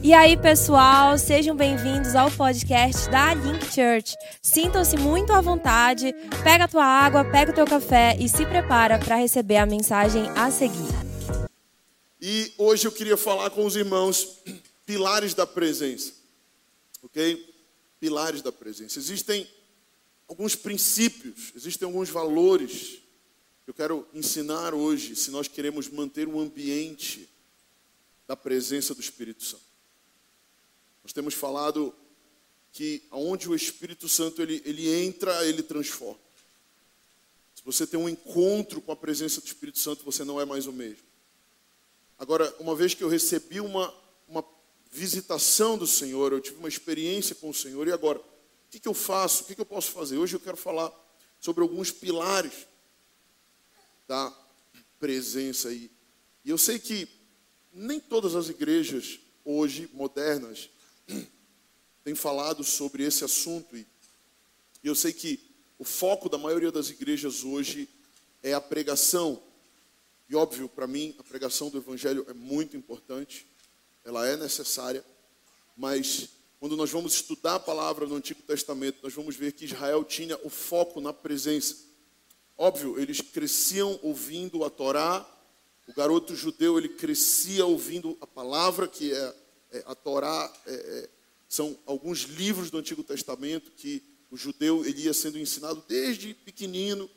[0.00, 4.14] E aí, pessoal, sejam bem-vindos ao podcast da Link Church.
[4.40, 6.12] Sintam-se muito à vontade,
[6.44, 10.22] pega a tua água, pega o teu café e se prepara para receber a mensagem
[10.36, 10.88] a seguir.
[12.20, 14.38] E hoje eu queria falar com os irmãos
[14.86, 16.12] pilares da presença.
[17.02, 17.54] OK?
[17.98, 19.00] Pilares da presença.
[19.00, 19.48] Existem
[20.28, 23.00] alguns princípios, existem alguns valores
[23.64, 27.28] que eu quero ensinar hoje, se nós queremos manter um ambiente
[28.28, 29.67] da presença do Espírito Santo.
[31.08, 31.94] Nós temos falado
[32.70, 36.20] que aonde o Espírito Santo ele, ele entra, ele transforma.
[37.54, 40.66] Se você tem um encontro com a presença do Espírito Santo, você não é mais
[40.66, 41.02] o mesmo.
[42.18, 43.90] Agora, uma vez que eu recebi uma,
[44.28, 44.44] uma
[44.92, 48.24] visitação do Senhor, eu tive uma experiência com o Senhor, e agora, o
[48.70, 49.44] que, que eu faço?
[49.44, 50.18] O que, que eu posso fazer?
[50.18, 50.92] Hoje eu quero falar
[51.40, 52.66] sobre alguns pilares
[54.06, 54.30] da
[55.00, 55.90] presença aí.
[56.44, 57.08] E eu sei que
[57.72, 60.68] nem todas as igrejas hoje modernas
[62.04, 63.86] tem falado sobre esse assunto e
[64.82, 65.40] eu sei que
[65.78, 67.88] o foco da maioria das igrejas hoje
[68.42, 69.42] é a pregação.
[70.28, 73.46] E óbvio, para mim, a pregação do evangelho é muito importante,
[74.04, 75.04] ela é necessária,
[75.76, 76.28] mas
[76.60, 80.38] quando nós vamos estudar a palavra no Antigo Testamento, nós vamos ver que Israel tinha
[80.42, 81.76] o foco na presença.
[82.56, 85.26] Óbvio, eles cresciam ouvindo a Torá,
[85.86, 89.34] o garoto judeu ele crescia ouvindo a palavra que é
[89.72, 91.08] é, a Torá é, é,
[91.48, 97.08] são alguns livros do Antigo Testamento que o judeu ele ia sendo ensinado desde pequenino,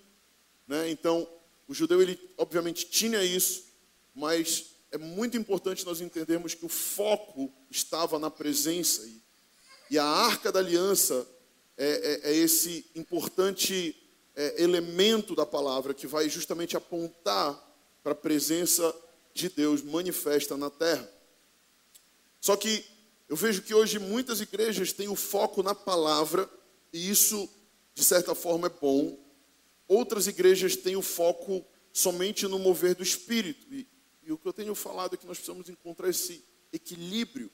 [0.68, 0.90] né?
[0.90, 1.28] Então
[1.68, 3.66] o judeu ele obviamente tinha isso,
[4.14, 9.22] mas é muito importante nós entendermos que o foco estava na presença e,
[9.92, 11.28] e a arca da aliança
[11.78, 13.96] é, é, é esse importante
[14.36, 17.60] é, elemento da palavra que vai justamente apontar
[18.04, 18.94] para a presença
[19.34, 21.10] de Deus manifesta na terra.
[22.42, 22.84] Só que
[23.30, 26.50] eu vejo que hoje muitas igrejas têm o foco na palavra,
[26.92, 27.48] e isso,
[27.94, 29.18] de certa forma, é bom.
[29.88, 31.64] Outras igrejas têm o foco
[31.94, 33.74] somente no mover do espírito.
[33.74, 33.88] E,
[34.24, 36.44] e o que eu tenho falado é que nós precisamos encontrar esse
[36.74, 37.50] equilíbrio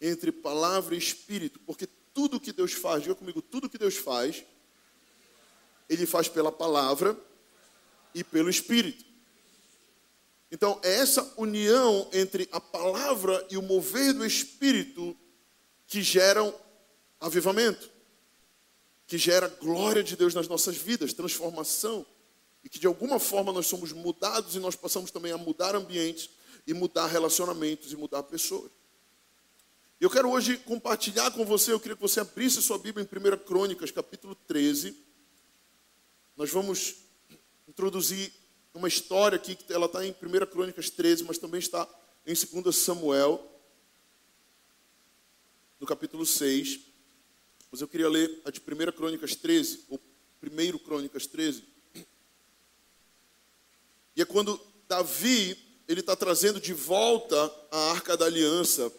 [0.00, 4.44] entre palavra e espírito, porque tudo que Deus faz, diga comigo, tudo que Deus faz,
[5.88, 7.18] Ele faz pela palavra
[8.14, 9.04] e pelo espírito.
[10.54, 15.16] Então, é essa união entre a palavra e o mover do Espírito
[15.84, 16.54] que geram
[17.18, 17.90] avivamento,
[19.04, 22.06] que gera glória de Deus nas nossas vidas, transformação,
[22.62, 26.30] e que de alguma forma nós somos mudados e nós passamos também a mudar ambientes
[26.64, 28.70] e mudar relacionamentos e mudar pessoas.
[30.00, 33.38] Eu quero hoje compartilhar com você, eu queria que você abrisse sua Bíblia em 1
[33.38, 34.96] Crônicas, capítulo 13.
[36.36, 36.94] Nós vamos
[37.66, 38.43] introduzir
[38.74, 41.88] uma história aqui, que ela está em 1 Crônicas 13, mas também está
[42.26, 43.50] em 2 Samuel,
[45.78, 46.80] no capítulo 6.
[47.70, 50.00] Mas eu queria ler a de 1 Crônicas 13, ou
[50.42, 51.64] 1 Crônicas 13.
[54.16, 55.56] E é quando Davi,
[55.86, 57.36] ele está trazendo de volta
[57.70, 58.92] a Arca da Aliança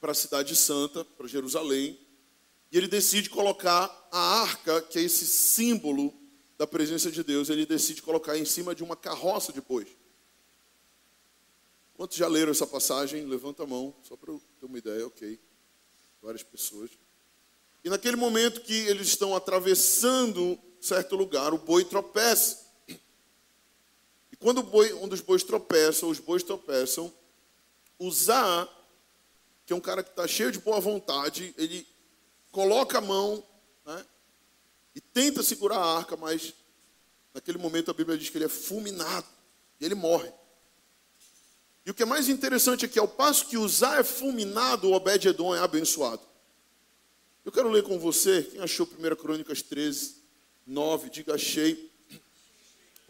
[0.00, 1.98] para a cidade santa, para Jerusalém,
[2.70, 6.12] e ele decide colocar a arca, que é esse símbolo
[6.56, 9.88] da presença de Deus, ele decide colocar em cima de uma carroça de bois.
[11.94, 13.24] Quantos já leram essa passagem?
[13.24, 15.38] Levanta a mão, só para eu ter uma ideia, ok.
[16.22, 16.90] Várias pessoas.
[17.84, 22.64] E naquele momento que eles estão atravessando certo lugar, o boi tropeça.
[22.88, 27.12] E quando o boi, um dos bois tropeça, os bois tropeçam,
[28.10, 28.68] Zá,
[29.64, 31.86] que é um cara que está cheio de boa vontade, ele
[32.50, 33.42] coloca a mão
[34.94, 36.54] e tenta segurar a arca, mas
[37.32, 39.26] naquele momento a Bíblia diz que ele é fulminado
[39.80, 40.32] e ele morre.
[41.84, 45.54] E o que é mais interessante é ao passo que Uzá é fulminado, o Obed-Edom
[45.54, 46.22] é abençoado.
[47.44, 50.16] Eu quero ler com você, quem achou 1 Crônicas 13,
[50.66, 51.90] 9, diga achei.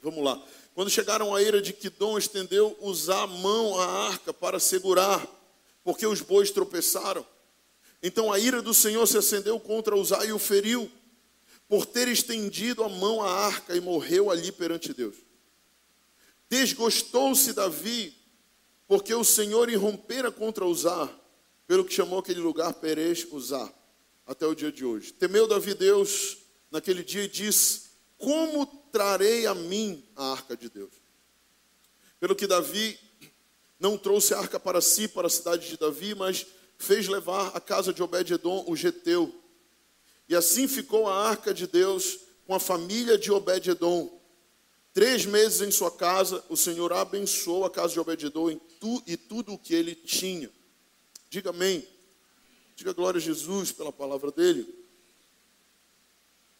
[0.02, 0.42] Vamos lá.
[0.74, 5.24] Quando chegaram à ira de Quidom, estendeu Uzá a mão à arca para segurar,
[5.84, 7.24] porque os bois tropeçaram.
[8.02, 10.90] Então a ira do Senhor se acendeu contra Uzá e o feriu
[11.68, 15.16] por ter estendido a mão à arca e morreu ali perante Deus.
[16.48, 18.14] Desgostou-se Davi,
[18.86, 21.08] porque o Senhor irrompera contra Uzá,
[21.66, 23.72] pelo que chamou aquele lugar Perez Uzá,
[24.26, 25.12] até o dia de hoje.
[25.12, 26.38] Temeu Davi Deus
[26.70, 30.92] naquele dia e disse: Como trarei a mim a arca de Deus?
[32.20, 32.98] Pelo que Davi
[33.78, 36.46] não trouxe a arca para si, para a cidade de Davi, mas
[36.78, 39.34] fez levar a casa de Obed-Edom, o geteu,
[40.28, 44.20] e assim ficou a arca de Deus com a família de Obed-Edom.
[44.92, 49.54] Três meses em sua casa, o Senhor abençoou a casa de Obed-Edom tu, e tudo
[49.54, 50.50] o que ele tinha.
[51.28, 51.86] Diga amém.
[52.76, 54.66] Diga glória a Jesus pela palavra dele.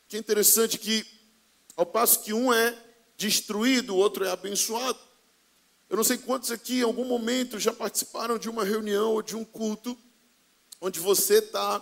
[0.08, 1.06] Que interessante que,
[1.76, 2.76] ao passo que um é
[3.16, 4.98] destruído, o outro é abençoado.
[5.88, 9.36] Eu não sei quantos aqui, em algum momento, já participaram de uma reunião ou de
[9.36, 9.96] um culto,
[10.80, 11.78] onde você está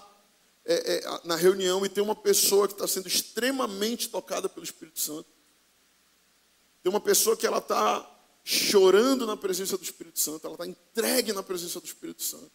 [0.64, 5.00] é, é, na reunião e tem uma pessoa que está sendo extremamente tocada pelo Espírito
[5.00, 5.28] Santo.
[6.82, 8.08] Tem uma pessoa que ela está
[8.44, 12.50] chorando na presença do Espírito Santo, ela está entregue na presença do Espírito Santo.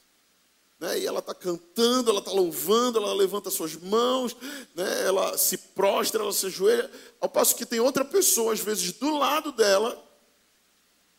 [0.79, 0.99] Né?
[0.99, 4.35] E ela está cantando, ela está louvando, ela levanta suas mãos,
[4.75, 5.05] né?
[5.05, 9.17] ela se prostra, ela se ajoelha, ao passo que tem outra pessoa, às vezes, do
[9.17, 10.03] lado dela,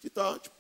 [0.01, 0.59] que está tipo.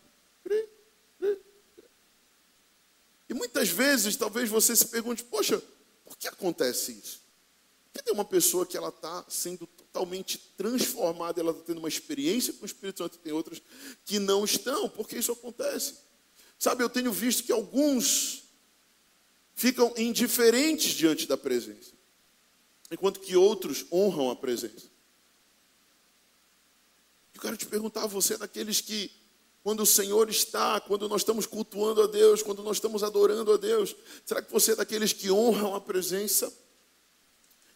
[3.28, 5.62] E muitas vezes, talvez você se pergunte, poxa,
[6.18, 7.22] que acontece isso?
[7.84, 12.52] Porque tem uma pessoa que ela está sendo totalmente transformada, ela está tendo uma experiência
[12.52, 13.62] com o Espírito Santo, e tem outras
[14.04, 15.94] que não estão, porque isso acontece.
[16.58, 18.44] Sabe, eu tenho visto que alguns
[19.54, 21.92] ficam indiferentes diante da presença,
[22.90, 24.86] enquanto que outros honram a presença.
[27.34, 29.10] Eu quero te perguntar, você é daqueles que,
[29.68, 33.58] quando o Senhor está, quando nós estamos cultuando a Deus, quando nós estamos adorando a
[33.58, 33.94] Deus,
[34.24, 36.50] será que você é daqueles que honram a presença?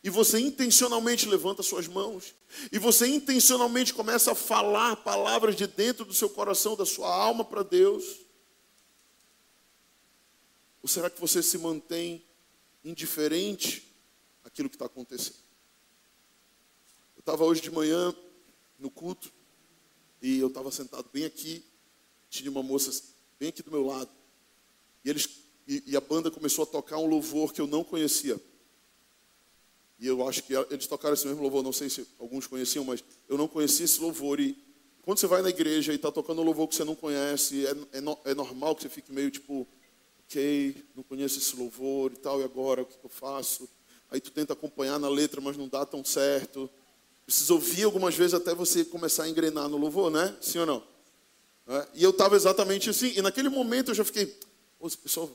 [0.02, 2.34] E você intencionalmente levanta suas mãos,
[2.72, 7.44] e você intencionalmente começa a falar palavras de dentro do seu coração, da sua alma
[7.44, 8.20] para Deus.
[10.82, 12.24] Ou será que você se mantém
[12.82, 13.86] indiferente
[14.42, 15.36] àquilo que está acontecendo?
[17.16, 18.16] Eu estava hoje de manhã
[18.78, 19.30] no culto
[20.22, 21.62] e eu estava sentado bem aqui,
[22.32, 22.90] tinha uma moça
[23.38, 24.08] bem aqui do meu lado.
[25.04, 25.28] E, eles,
[25.68, 28.40] e, e a banda começou a tocar um louvor que eu não conhecia.
[30.00, 33.04] E eu acho que eles tocaram esse mesmo louvor, não sei se alguns conheciam, mas
[33.28, 34.40] eu não conhecia esse louvor.
[34.40, 34.56] E
[35.02, 37.70] quando você vai na igreja e está tocando um louvor que você não conhece, é,
[37.70, 39.68] é, é normal que você fique meio tipo,
[40.24, 43.68] ok, não conheço esse louvor e tal, e agora o que eu faço?
[44.10, 46.68] Aí tu tenta acompanhar na letra, mas não dá tão certo.
[47.26, 50.34] Precisa ouvir algumas vezes até você começar a engrenar no louvor, né?
[50.40, 50.91] Sim ou não?
[51.66, 51.86] É?
[51.94, 53.12] E eu estava exatamente assim.
[53.16, 54.38] E naquele momento eu já fiquei,
[54.84, 55.30] esse pessoal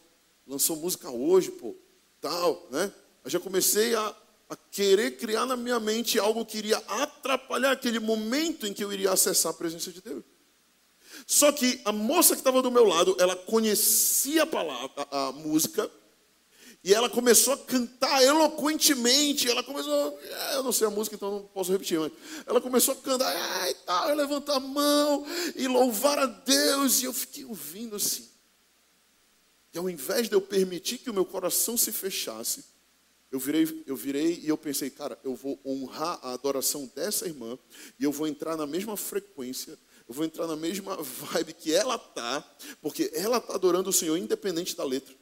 [0.45, 1.75] lançou música hoje, pô,
[2.21, 2.91] tal, né?
[3.23, 4.15] Eu já comecei a,
[4.49, 8.91] a querer criar na minha mente algo que iria atrapalhar aquele momento em que eu
[8.91, 10.23] iria acessar a presença de Deus.
[11.25, 15.31] Só que a moça que estava do meu lado, ela conhecia a palavra, a, a
[15.31, 15.89] música,
[16.83, 19.49] e ela começou a cantar eloquentemente.
[19.49, 22.11] Ela começou, é, eu não sei a música, então não posso repetir, mas
[22.45, 25.25] ela começou a cantar, ai, tal, levantar a mão
[25.55, 27.01] e louvar a Deus.
[27.01, 28.29] E eu fiquei ouvindo assim.
[29.73, 32.65] E ao invés de eu permitir que o meu coração se fechasse,
[33.29, 37.59] eu virei, eu virei e eu pensei, cara, eu vou honrar a adoração dessa irmã
[37.99, 39.77] e eu vou entrar na mesma frequência
[40.07, 42.41] eu vou entrar na mesma vibe que ela tá,
[42.81, 45.13] porque ela tá adorando o Senhor independente da letra.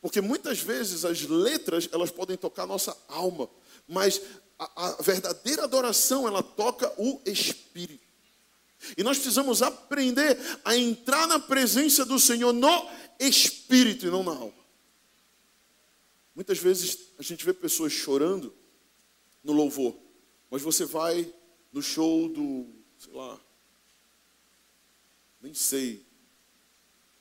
[0.00, 3.48] Porque muitas vezes as letras elas podem tocar a nossa alma,
[3.86, 4.20] mas
[4.58, 8.06] a, a verdadeira adoração ela toca o espírito.
[8.96, 14.32] E nós precisamos aprender a entrar na presença do Senhor no espírito e não na
[14.32, 14.58] alma.
[16.34, 18.54] Muitas vezes a gente vê pessoas chorando
[19.42, 19.96] no louvor,
[20.48, 21.32] mas você vai
[21.72, 22.66] no show do,
[22.96, 23.40] sei lá,
[25.40, 26.06] nem sei,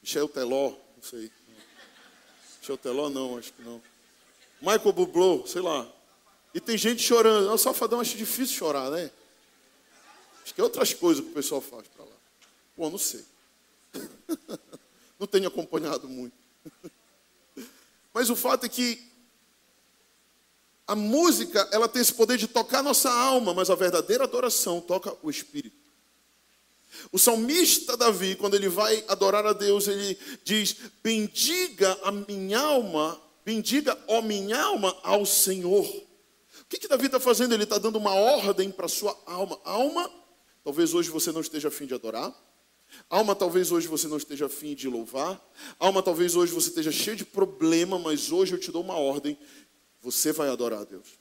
[0.02, 1.32] Michel Teló, não sei.
[2.76, 3.82] Teló não, acho que não.
[4.60, 5.88] Michael Bublé, sei lá.
[6.54, 7.52] E tem gente chorando.
[7.52, 9.12] O Safadão acho difícil chorar, né?
[10.44, 12.16] Acho que é outras coisas que o pessoal faz para lá.
[12.76, 13.24] Bom, não sei.
[15.20, 16.36] não tenho acompanhado muito.
[18.14, 19.08] Mas o fato é que
[20.88, 25.16] a música, ela tem esse poder de tocar nossa alma, mas a verdadeira adoração toca
[25.22, 25.77] o espírito.
[27.12, 33.20] O salmista Davi, quando ele vai adorar a Deus, ele diz: Bendiga a minha alma,
[33.46, 35.86] bendiga, ó minha alma, ao Senhor.
[35.86, 37.54] O que, que Davi está fazendo?
[37.54, 39.60] Ele está dando uma ordem para a sua alma.
[39.64, 40.12] Alma,
[40.64, 42.34] talvez hoje você não esteja afim de adorar.
[43.10, 45.42] Alma, talvez hoje você não esteja afim de louvar.
[45.80, 49.38] Alma, talvez hoje você esteja cheio de problema, mas hoje eu te dou uma ordem
[50.02, 51.20] você vai adorar a Deus.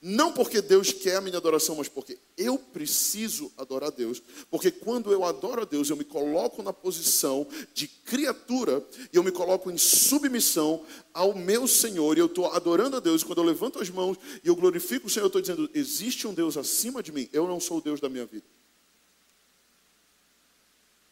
[0.00, 4.22] Não porque Deus quer a minha adoração, mas porque eu preciso adorar a Deus.
[4.48, 9.24] Porque quando eu adoro a Deus, eu me coloco na posição de criatura e eu
[9.24, 12.16] me coloco em submissão ao meu Senhor.
[12.16, 13.24] E eu estou adorando a Deus.
[13.24, 16.34] Quando eu levanto as mãos e eu glorifico o Senhor, eu estou dizendo: existe um
[16.34, 17.28] Deus acima de mim.
[17.32, 18.46] Eu não sou o Deus da minha vida.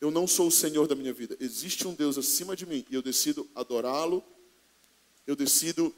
[0.01, 1.37] Eu não sou o Senhor da minha vida.
[1.41, 4.23] Existe um Deus acima de mim e eu decido adorá-lo.
[5.27, 5.93] Eu decido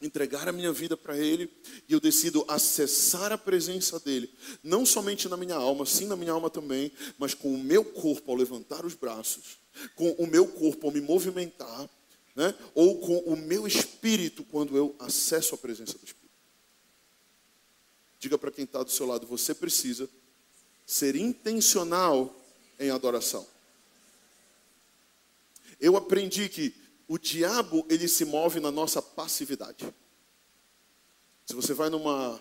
[0.00, 1.50] entregar a minha vida para Ele
[1.88, 6.32] e eu decido acessar a presença dEle, não somente na minha alma, sim na minha
[6.32, 9.58] alma também, mas com o meu corpo ao levantar os braços,
[9.94, 11.88] com o meu corpo ao me movimentar,
[12.36, 12.54] né?
[12.74, 16.28] ou com o meu espírito quando eu acesso a presença do Espírito.
[18.20, 20.08] Diga para quem está do seu lado, você precisa
[20.86, 22.34] ser intencional
[22.78, 23.46] em adoração.
[25.80, 26.74] Eu aprendi que
[27.08, 29.92] o diabo ele se move na nossa passividade.
[31.46, 32.40] Se você vai numa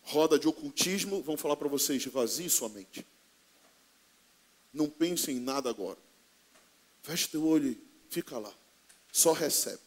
[0.00, 3.04] roda de ocultismo, vão falar para vocês: vazie sua mente.
[4.72, 5.98] Não pense em nada agora.
[7.02, 8.54] Feche teu olho e fica lá.
[9.12, 9.80] Só recebe.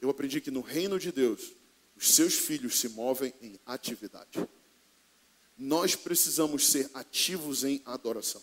[0.00, 1.52] Eu aprendi que no reino de Deus,
[1.96, 4.48] os seus filhos se movem em atividade.
[5.56, 8.40] Nós precisamos ser ativos em adoração.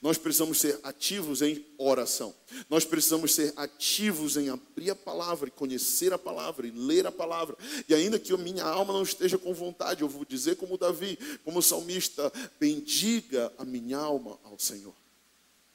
[0.00, 2.34] Nós precisamos ser ativos em oração.
[2.68, 7.12] Nós precisamos ser ativos em abrir a palavra, e conhecer a palavra, e ler a
[7.12, 7.56] palavra.
[7.88, 11.18] E ainda que a minha alma não esteja com vontade, eu vou dizer como Davi,
[11.44, 14.94] como salmista: bendiga a minha alma ao Senhor.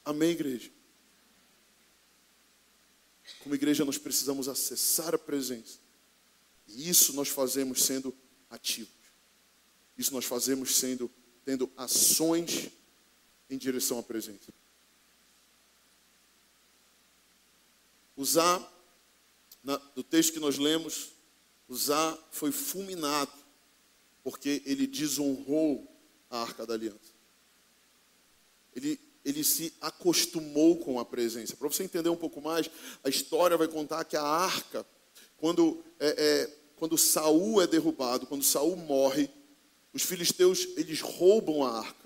[0.04, 0.72] Amém, igreja?
[3.44, 5.80] Como igreja, nós precisamos acessar a presença.
[6.68, 8.14] E isso nós fazemos sendo
[8.50, 8.94] ativos.
[9.98, 11.10] Isso nós fazemos sendo
[11.44, 12.70] tendo ações
[13.52, 14.52] em direção à presença.
[18.16, 18.60] Usar,
[19.64, 21.12] na, do texto que nós lemos,
[21.68, 23.32] Usar foi fulminado
[24.24, 25.88] porque ele desonrou
[26.30, 27.12] a arca da aliança.
[28.76, 31.56] Ele, ele se acostumou com a presença.
[31.56, 32.70] Para você entender um pouco mais,
[33.04, 34.86] a história vai contar que a arca,
[35.38, 39.30] quando, é, é, quando Saul é derrubado, quando Saul morre,
[39.94, 42.01] os filisteus eles roubam a arca.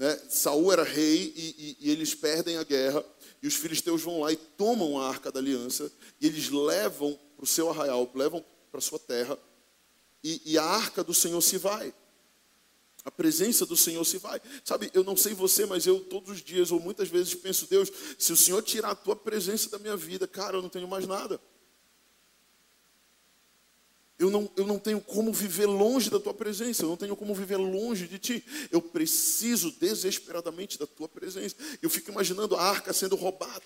[0.00, 0.18] Né?
[0.30, 3.04] Saul era rei e, e, e eles perdem a guerra.
[3.42, 5.92] E os filisteus vão lá e tomam a arca da aliança.
[6.18, 9.38] E eles levam para o seu arraial, levam para a sua terra.
[10.24, 11.92] E, e a arca do Senhor se vai.
[13.04, 14.40] A presença do Senhor se vai.
[14.64, 17.90] Sabe, eu não sei você, mas eu todos os dias, ou muitas vezes, penso, Deus,
[18.18, 21.06] se o Senhor tirar a tua presença da minha vida, cara, eu não tenho mais
[21.06, 21.38] nada.
[24.20, 27.34] Eu não, eu não tenho como viver longe da tua presença, eu não tenho como
[27.34, 28.44] viver longe de ti.
[28.70, 31.56] Eu preciso desesperadamente da tua presença.
[31.80, 33.62] Eu fico imaginando a arca sendo roubada.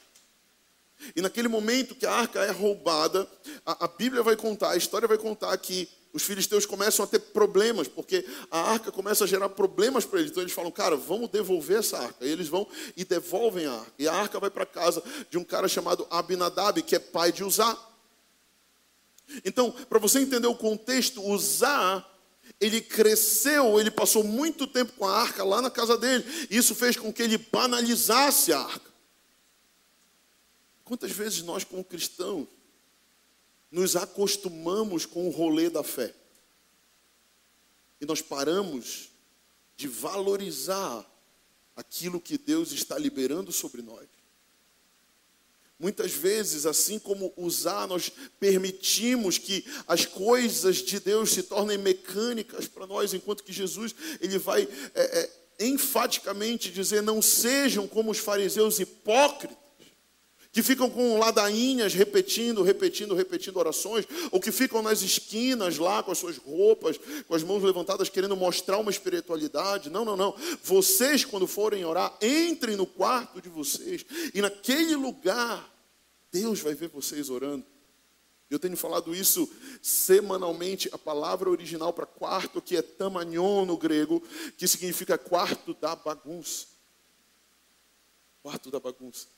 [1.16, 3.28] E naquele momento que a arca é roubada,
[3.66, 7.18] a, a Bíblia vai contar, a história vai contar que os filisteus começam a ter
[7.18, 10.30] problemas, porque a arca começa a gerar problemas para eles.
[10.30, 12.24] Então eles falam, cara, vamos devolver essa arca.
[12.24, 12.64] E eles vão
[12.96, 13.92] e devolvem a arca.
[13.98, 17.42] E a arca vai para casa de um cara chamado Abinadab, que é pai de
[17.42, 17.76] Uzá.
[19.44, 22.04] Então, para você entender o contexto, Uzá,
[22.60, 26.24] ele cresceu, ele passou muito tempo com a arca lá na casa dele.
[26.50, 28.92] E isso fez com que ele banalizasse a arca.
[30.84, 32.46] Quantas vezes nós, como cristãos,
[33.70, 36.14] nos acostumamos com o rolê da fé?
[38.00, 39.10] E nós paramos
[39.76, 41.04] de valorizar
[41.74, 44.06] aquilo que Deus está liberando sobre nós.
[45.84, 48.10] Muitas vezes, assim como usar, nós
[48.40, 54.38] permitimos que as coisas de Deus se tornem mecânicas para nós, enquanto que Jesus ele
[54.38, 55.30] vai é, é,
[55.66, 59.58] enfaticamente dizer: não sejam como os fariseus hipócritas
[60.54, 66.12] que ficam com ladainhas repetindo, repetindo, repetindo orações, ou que ficam nas esquinas lá com
[66.12, 69.90] as suas roupas, com as mãos levantadas, querendo mostrar uma espiritualidade.
[69.90, 70.34] Não, não, não.
[70.62, 75.73] Vocês, quando forem orar, entrem no quarto de vocês, e naquele lugar,
[76.34, 77.64] Deus vai ver vocês orando.
[78.50, 79.48] Eu tenho falado isso
[79.80, 80.90] semanalmente.
[80.92, 84.20] A palavra original para quarto aqui é tamanion no grego,
[84.58, 86.66] que significa quarto da bagunça.
[88.42, 89.28] Quarto da bagunça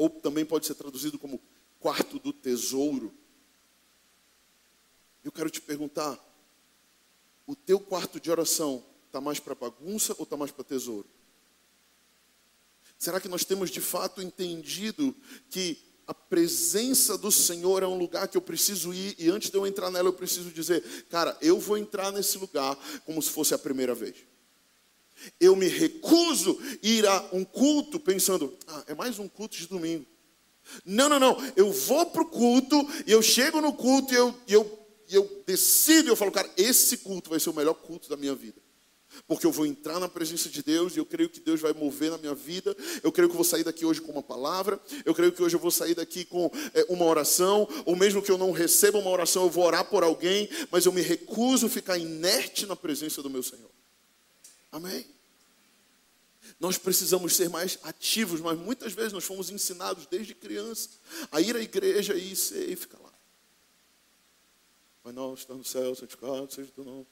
[0.00, 1.38] ou também pode ser traduzido como
[1.78, 3.12] quarto do tesouro.
[5.22, 6.18] Eu quero te perguntar:
[7.46, 11.06] o teu quarto de oração está mais para bagunça ou está mais para tesouro?
[12.98, 15.14] Será que nós temos de fato entendido
[15.50, 19.56] que a presença do Senhor é um lugar que eu preciso ir e antes de
[19.56, 22.76] eu entrar nela eu preciso dizer, cara, eu vou entrar nesse lugar
[23.06, 24.16] como se fosse a primeira vez.
[25.38, 30.04] Eu me recuso ir a um culto pensando, ah, é mais um culto de domingo.
[30.84, 31.36] Não, não, não.
[31.54, 32.76] Eu vou para o culto
[33.06, 37.30] e eu chego no culto e eu, eu, eu decido, eu falo, cara, esse culto
[37.30, 38.60] vai ser o melhor culto da minha vida.
[39.26, 42.10] Porque eu vou entrar na presença de Deus e eu creio que Deus vai mover
[42.10, 42.76] na minha vida.
[43.02, 44.80] Eu creio que eu vou sair daqui hoje com uma palavra.
[45.04, 47.68] Eu creio que hoje eu vou sair daqui com é, uma oração.
[47.84, 50.48] Ou mesmo que eu não receba uma oração, eu vou orar por alguém.
[50.70, 53.70] Mas eu me recuso a ficar inerte na presença do meu Senhor.
[54.72, 55.06] Amém?
[56.58, 60.90] Nós precisamos ser mais ativos, mas muitas vezes nós fomos ensinados desde criança
[61.32, 63.12] a ir à igreja e ser e ficar lá.
[65.02, 67.06] Pai nosso, está no céu, santificado seja o teu nome.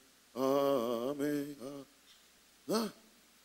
[1.11, 1.55] Amém.
[2.69, 2.89] Ah.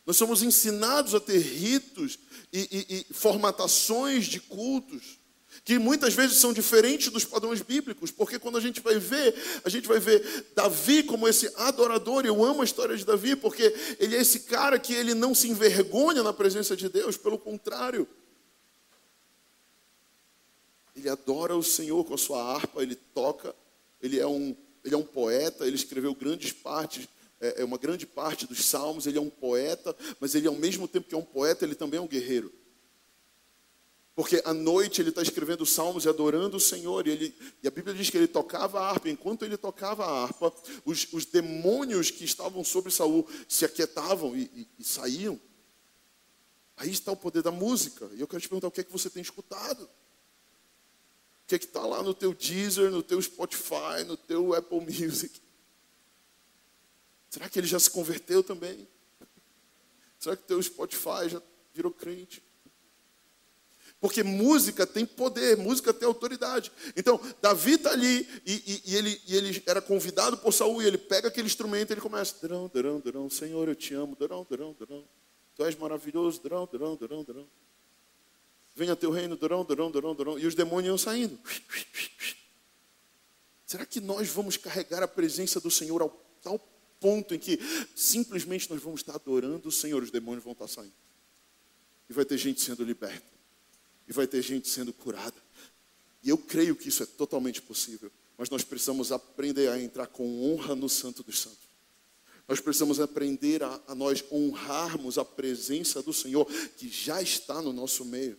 [0.05, 2.19] Nós somos ensinados a ter ritos
[2.53, 5.19] e, e, e formatações de cultos
[5.63, 9.33] que muitas vezes são diferentes dos padrões bíblicos, porque quando a gente vai ver,
[9.63, 13.73] a gente vai ver Davi como esse adorador, eu amo a história de Davi, porque
[13.99, 18.07] ele é esse cara que ele não se envergonha na presença de Deus, pelo contrário.
[20.95, 23.55] Ele adora o Senhor com a sua harpa, ele toca,
[24.01, 28.05] ele é um, ele é um poeta, ele escreveu grandes partes é, é uma grande
[28.05, 31.23] parte dos salmos, ele é um poeta, mas ele ao mesmo tempo que é um
[31.23, 32.51] poeta, ele também é um guerreiro.
[34.15, 37.05] Porque à noite ele está escrevendo salmos e adorando o Senhor.
[37.05, 39.09] E, ele, e, a Bíblia diz que ele tocava a harpa.
[39.09, 40.53] Enquanto ele tocava a harpa,
[40.85, 45.37] os, os demônios que estavam sobre Saul se aquietavam e, e, e, saíam.
[46.77, 48.09] Aí está o poder da música.
[48.13, 49.89] E eu quero te perguntar o que é que você tem escutado.
[51.45, 55.39] O que é está lá no teu Deezer, no teu Spotify, no teu Apple Music?
[57.29, 58.87] Será que ele já se converteu também?
[60.17, 61.39] Será que teu Spotify já
[61.71, 62.41] virou crente?
[64.01, 66.71] Porque música tem poder, música tem autoridade.
[66.97, 70.87] Então, Davi está ali e, e, e, ele, e, ele, era convidado por Saul e
[70.87, 74.45] ele pega aquele instrumento e ele começa, drão, drão, drão, Senhor, eu te amo, drão,
[74.49, 75.07] drão, drão.
[75.55, 77.47] Tu és maravilhoso, drão, drão, drão, drão.
[78.75, 80.37] Venha teu reino, drão, drão, drão, drão.
[80.37, 81.39] E os demônios iam saindo.
[83.65, 86.09] Será que nós vamos carregar a presença do Senhor ao
[86.43, 86.59] tal
[86.99, 87.57] ponto em que
[87.95, 90.93] simplesmente nós vamos estar adorando o Senhor, os demônios vão estar saindo.
[92.09, 93.25] E vai ter gente sendo liberta.
[94.07, 95.41] E vai ter gente sendo curada.
[96.21, 98.11] E eu creio que isso é totalmente possível.
[98.37, 101.65] Mas nós precisamos aprender a entrar com honra no Santo dos Santos.
[102.47, 106.45] Nós precisamos aprender a, a nós honrarmos a presença do Senhor
[106.77, 108.37] que já está no nosso meio.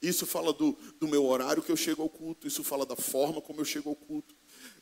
[0.00, 3.40] Isso fala do, do meu horário que eu chego ao culto, isso fala da forma
[3.40, 4.34] como eu chego ao culto,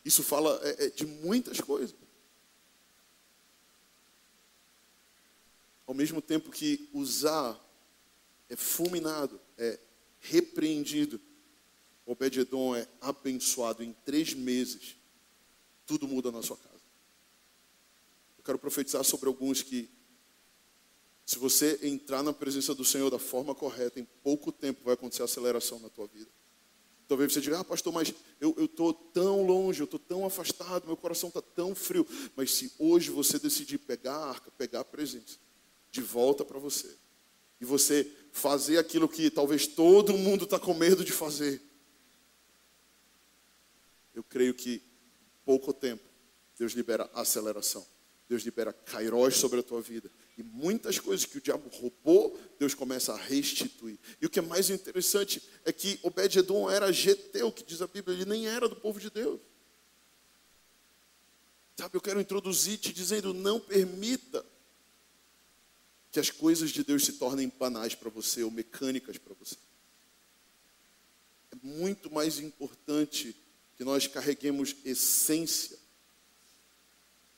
[0.05, 1.95] isso fala é, é, de muitas coisas.
[5.87, 7.59] Ao mesmo tempo que usar
[8.49, 9.79] é fulminado, é
[10.21, 11.21] repreendido,
[12.07, 14.97] Obed-Edom é abençoado em três meses.
[15.87, 16.83] Tudo muda na sua casa.
[18.37, 19.89] Eu quero profetizar sobre alguns que,
[21.25, 25.23] se você entrar na presença do Senhor da forma correta, em pouco tempo vai acontecer
[25.23, 26.31] aceleração na tua vida.
[27.07, 30.97] Talvez você diga, ah, pastor, mas eu estou tão longe, eu estou tão afastado, meu
[30.97, 32.07] coração está tão frio.
[32.35, 35.39] Mas se hoje você decidir pegar a arca, pegar a presença,
[35.91, 36.95] de volta para você,
[37.61, 41.63] e você fazer aquilo que talvez todo mundo está com medo de fazer,
[44.15, 44.83] eu creio que
[45.45, 46.03] pouco tempo
[46.59, 47.87] Deus libera aceleração,
[48.35, 50.11] Deus libera kairós sobre a tua vida.
[50.37, 53.97] E muitas coisas que o diabo roubou, Deus começa a restituir.
[54.21, 58.17] E o que é mais interessante é que Obed-Edom era geteu, que diz a Bíblia,
[58.17, 59.41] ele nem era do povo de Deus.
[61.77, 64.45] Sabe, eu quero introduzir te dizendo, não permita
[66.11, 69.57] que as coisas de Deus se tornem banais para você ou mecânicas para você.
[71.53, 73.37] É muito mais importante
[73.77, 75.79] que nós carreguemos essência,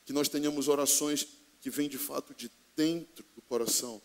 [0.07, 1.27] que nós tenhamos orações
[1.59, 4.01] que vêm de fato de dentro do coração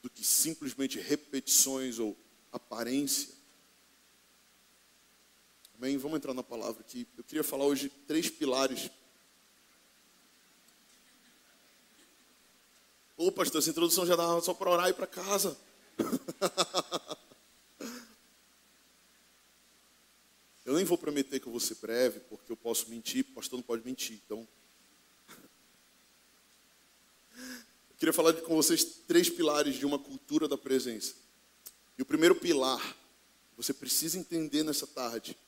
[0.00, 2.16] do que simplesmente repetições ou
[2.52, 3.34] aparência.
[5.76, 5.96] Amém?
[5.98, 7.08] Vamos entrar na palavra aqui.
[7.18, 8.88] Eu queria falar hoje três pilares.
[13.16, 15.58] Ô, pastor, essa introdução já dá só para orar e para casa.
[20.66, 23.56] eu nem vou prometer que eu vou ser breve, porque eu posso mentir, o pastor
[23.56, 24.20] não pode mentir.
[24.26, 24.46] Então,
[27.88, 31.14] Eu queria falar com vocês três pilares de uma cultura da presença.
[31.96, 32.96] E o primeiro pilar,
[33.56, 35.38] você precisa entender nessa tarde,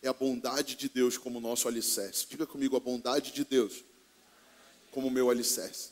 [0.00, 2.26] é a bondade de Deus como nosso alicerce.
[2.28, 3.84] Diga comigo, a bondade de Deus
[4.92, 5.90] como meu alicerce.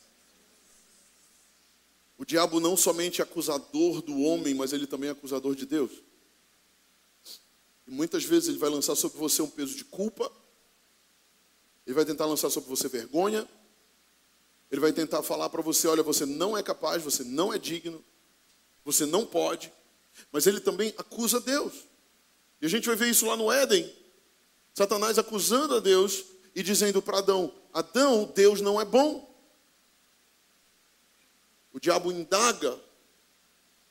[2.17, 5.91] O diabo não somente é acusador do homem, mas ele também é acusador de Deus.
[7.89, 10.31] E muitas vezes ele vai lançar sobre você um peso de culpa,
[11.87, 13.49] ele vai tentar lançar sobre você vergonha,
[14.69, 18.05] ele vai tentar falar para você: olha, você não é capaz, você não é digno,
[18.85, 19.73] você não pode.
[20.31, 21.73] Mas ele também acusa Deus.
[22.61, 23.91] E a gente vai ver isso lá no Éden.
[24.71, 29.27] Satanás acusando a Deus e dizendo para Adão: Adão, Deus não é bom.
[31.73, 32.79] O diabo indaga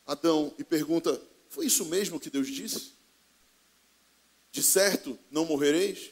[0.06, 2.97] Adão e pergunta: Foi isso mesmo que Deus disse?
[4.50, 6.10] De certo, não morrereis?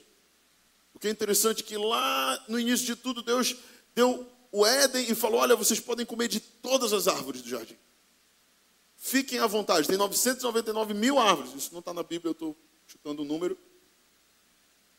[0.94, 3.56] O que é interessante é que lá no início de tudo, Deus
[3.94, 7.76] deu o Éden e falou: Olha, vocês podem comer de todas as árvores do jardim.
[8.96, 9.86] Fiquem à vontade.
[9.86, 11.54] Tem 999 mil árvores.
[11.54, 13.58] Isso não está na Bíblia, eu estou chutando o número.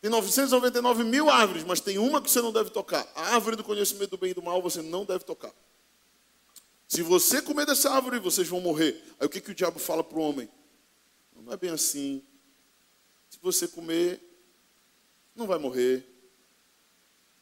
[0.00, 3.06] Tem 999 mil árvores, mas tem uma que você não deve tocar.
[3.14, 5.52] A árvore do conhecimento do bem e do mal você não deve tocar.
[6.86, 9.02] Se você comer dessa árvore, vocês vão morrer.
[9.18, 10.48] Aí o que, que o diabo fala para o homem?
[11.36, 12.22] Não é bem assim.
[13.30, 14.20] Se você comer,
[15.34, 16.04] não vai morrer.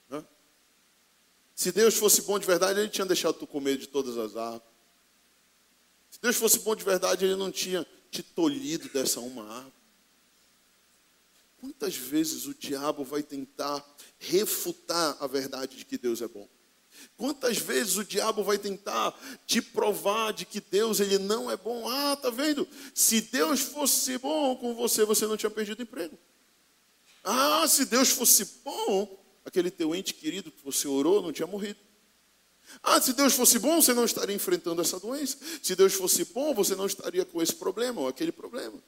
[0.09, 0.25] Né?
[1.55, 4.69] Se Deus fosse bom de verdade, Ele tinha deixado tu comer de todas as árvores.
[6.11, 9.73] Se Deus fosse bom de verdade, Ele não tinha te tolhido dessa uma árvore.
[11.61, 13.85] Quantas vezes o diabo vai tentar
[14.19, 16.49] refutar a verdade de que Deus é bom?
[17.17, 21.89] Quantas vezes o diabo vai tentar te provar de que Deus ele não é bom?
[21.89, 22.69] Ah, tá vendo?
[22.95, 26.19] Se Deus fosse bom com você, você não tinha perdido emprego.
[27.25, 31.81] Ah, se Deus fosse bom, aquele teu ente querido que você orou não tinha morrido.
[32.83, 35.39] Ah, se Deus fosse bom, você não estaria enfrentando essa doença.
[35.63, 38.79] Se Deus fosse bom, você não estaria com esse problema ou aquele problema.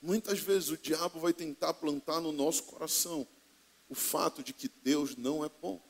[0.00, 3.26] Muitas vezes o diabo vai tentar plantar no nosso coração
[3.88, 5.80] o fato de que Deus não é bom.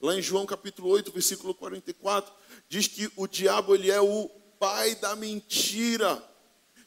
[0.00, 2.32] Lá em João capítulo 8, versículo 44,
[2.68, 6.22] diz que o diabo ele é o pai da mentira.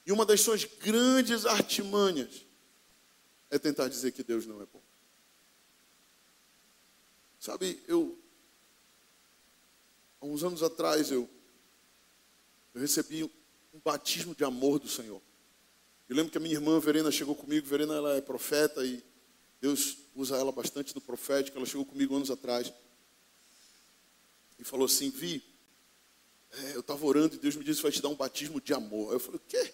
[0.06, 2.45] E uma das suas grandes artimanhas
[3.50, 4.82] é tentar dizer que Deus não é bom.
[7.38, 8.17] Sabe, eu
[10.21, 11.30] há uns anos atrás eu,
[12.74, 15.21] eu recebi um batismo de amor do Senhor.
[16.08, 19.04] Eu lembro que a minha irmã Verena chegou comigo, Verena ela é profeta e
[19.60, 21.58] Deus usa ela bastante no profético.
[21.58, 22.71] Ela chegou comigo anos atrás
[24.62, 25.43] e falou assim: Vi,
[26.52, 28.74] é, eu estava orando e Deus me disse que vai te dar um batismo de
[28.74, 29.10] amor.
[29.10, 29.74] Aí eu falei: O quê?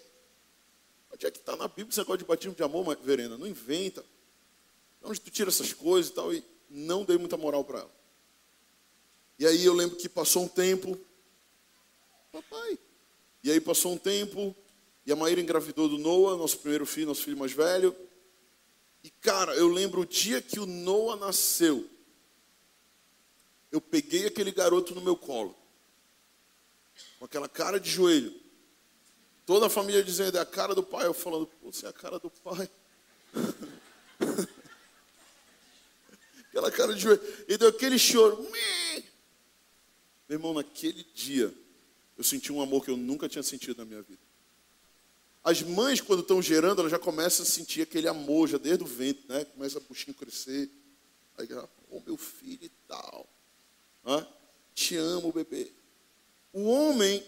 [1.12, 3.36] Onde é que está na Bíblia esse negócio de batismo de amor, Verena?
[3.36, 4.00] Não inventa.
[5.00, 6.32] De onde tu tira essas coisas e tal?
[6.32, 7.98] E não dei muita moral para ela.
[9.38, 10.98] E aí eu lembro que passou um tempo,
[12.32, 12.78] papai.
[13.44, 14.54] E aí passou um tempo,
[15.06, 17.94] e a Maíra engravidou do Noah, nosso primeiro filho, nosso filho mais velho.
[19.04, 21.88] E cara, eu lembro o dia que o Noah nasceu.
[23.70, 25.56] Eu peguei aquele garoto no meu colo.
[27.18, 28.34] Com aquela cara de joelho.
[29.44, 31.06] Toda a família dizendo, é a cara do pai.
[31.06, 32.68] Eu falando, você é a cara do pai.
[36.48, 37.22] aquela cara de joelho.
[37.46, 38.42] E deu aquele choro.
[40.28, 41.54] Meu irmão, naquele dia,
[42.16, 44.20] eu senti um amor que eu nunca tinha sentido na minha vida.
[45.42, 48.86] As mães, quando estão gerando, elas já começam a sentir aquele amor, já desde o
[48.86, 49.44] ventre, né?
[49.46, 50.68] Começa a puxinho crescer.
[51.38, 51.48] Aí,
[51.90, 53.26] oh, meu filho e tal.
[54.88, 55.70] Te amo, bebê.
[56.50, 57.22] O homem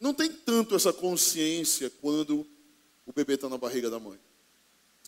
[0.00, 2.46] não tem tanto essa consciência quando
[3.04, 4.18] o bebê está na barriga da mãe.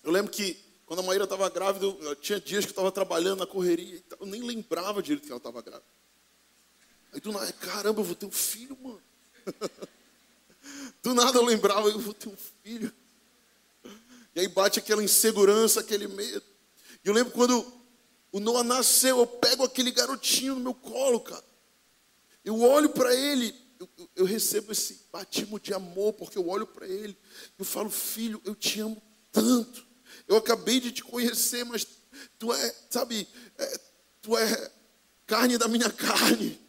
[0.02, 3.38] Eu lembro que quando a Maíra estava grávida, eu, tinha dias que eu estava trabalhando
[3.38, 5.86] na correria, eu nem lembrava direito que ela estava grávida.
[7.14, 9.02] Aí do nada, caramba, eu vou ter um filho, mano.
[11.02, 12.92] Do nada eu lembrava, eu vou ter um filho.
[14.34, 16.44] E aí bate aquela insegurança, aquele medo.
[17.02, 17.66] E eu lembro quando
[18.30, 21.53] o Noah nasceu, eu pego aquele garotinho no meu colo, cara.
[22.44, 26.86] Eu olho para ele, eu, eu, recebo esse batismo de amor, porque eu olho para
[26.86, 27.16] ele,
[27.58, 29.02] eu falo, filho, eu te amo
[29.32, 29.86] tanto.
[30.28, 31.86] Eu acabei de te conhecer, mas
[32.38, 33.26] tu é, sabe,
[33.58, 33.80] é,
[34.20, 34.72] tu é
[35.26, 36.60] carne da minha carne.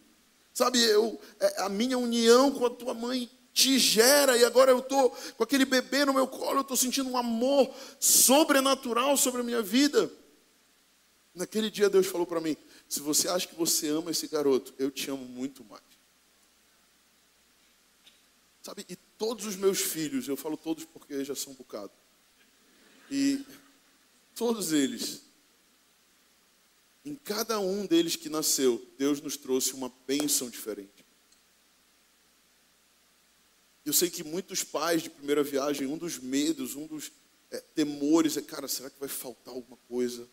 [0.54, 4.80] Sabe, eu, é, a minha união com a tua mãe te gera, e agora eu
[4.80, 9.44] estou com aquele bebê no meu colo, eu estou sentindo um amor sobrenatural sobre a
[9.44, 10.12] minha vida.
[11.34, 12.56] Naquele dia Deus falou para mim:
[12.88, 15.84] se você acha que você ama esse garoto, eu te amo muito mais.
[18.62, 21.92] Sabe, e todos os meus filhos, eu falo todos porque já são um bocado,
[23.12, 23.46] e
[24.34, 25.22] todos eles,
[27.04, 31.06] em cada um deles que nasceu, Deus nos trouxe uma bênção diferente.
[33.86, 37.12] Eu sei que muitos pais de primeira viagem, um dos medos, um dos
[37.52, 40.28] é, temores é, cara, será que vai faltar alguma coisa?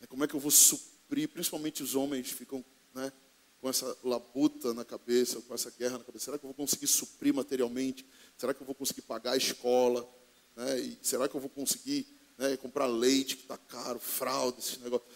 [0.00, 0.95] É, como é que eu vou suprir?
[1.08, 2.64] Principalmente os homens ficam
[2.94, 3.12] né,
[3.60, 6.26] com essa labuta na cabeça, com essa guerra na cabeça.
[6.26, 8.06] Será que eu vou conseguir suprir materialmente?
[8.36, 10.08] Será que eu vou conseguir pagar a escola?
[10.56, 15.06] Né, será que eu vou conseguir né, comprar leite que está caro, fralda, esse negócio?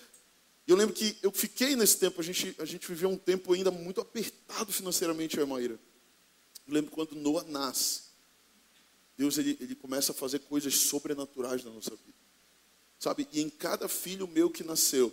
[0.67, 3.53] E eu lembro que eu fiquei nesse tempo, a gente, a gente viveu um tempo
[3.53, 5.81] ainda muito apertado financeiramente, eu e Maíra.
[6.67, 8.03] Eu lembro quando Noah nasce,
[9.17, 12.19] Deus ele, ele começa a fazer coisas sobrenaturais na nossa vida.
[12.99, 13.29] Sabe?
[13.33, 15.13] E em cada filho meu que nasceu,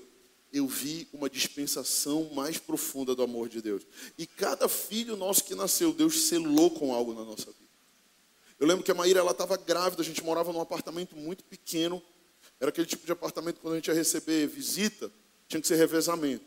[0.51, 3.83] eu vi uma dispensação mais profunda do amor de Deus.
[4.17, 7.67] E cada filho nosso que nasceu, Deus selou com algo na nossa vida.
[8.59, 12.01] Eu lembro que a Maíra ela estava grávida, a gente morava num apartamento muito pequeno.
[12.59, 15.11] Era aquele tipo de apartamento quando a gente ia receber visita,
[15.47, 16.45] tinha que ser revezamento.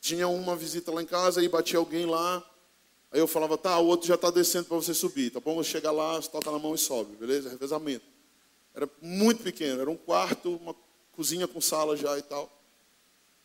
[0.00, 2.44] Tinha uma visita lá em casa e batia alguém lá,
[3.10, 5.56] Aí eu falava, tá, o outro já está descendo para você subir, tá bom?
[5.56, 7.48] Você chega lá, toca na mão e sobe, beleza?
[7.48, 8.04] Revezamento.
[8.74, 10.74] Era muito pequeno, era um quarto, uma
[11.12, 12.52] cozinha com sala já e tal.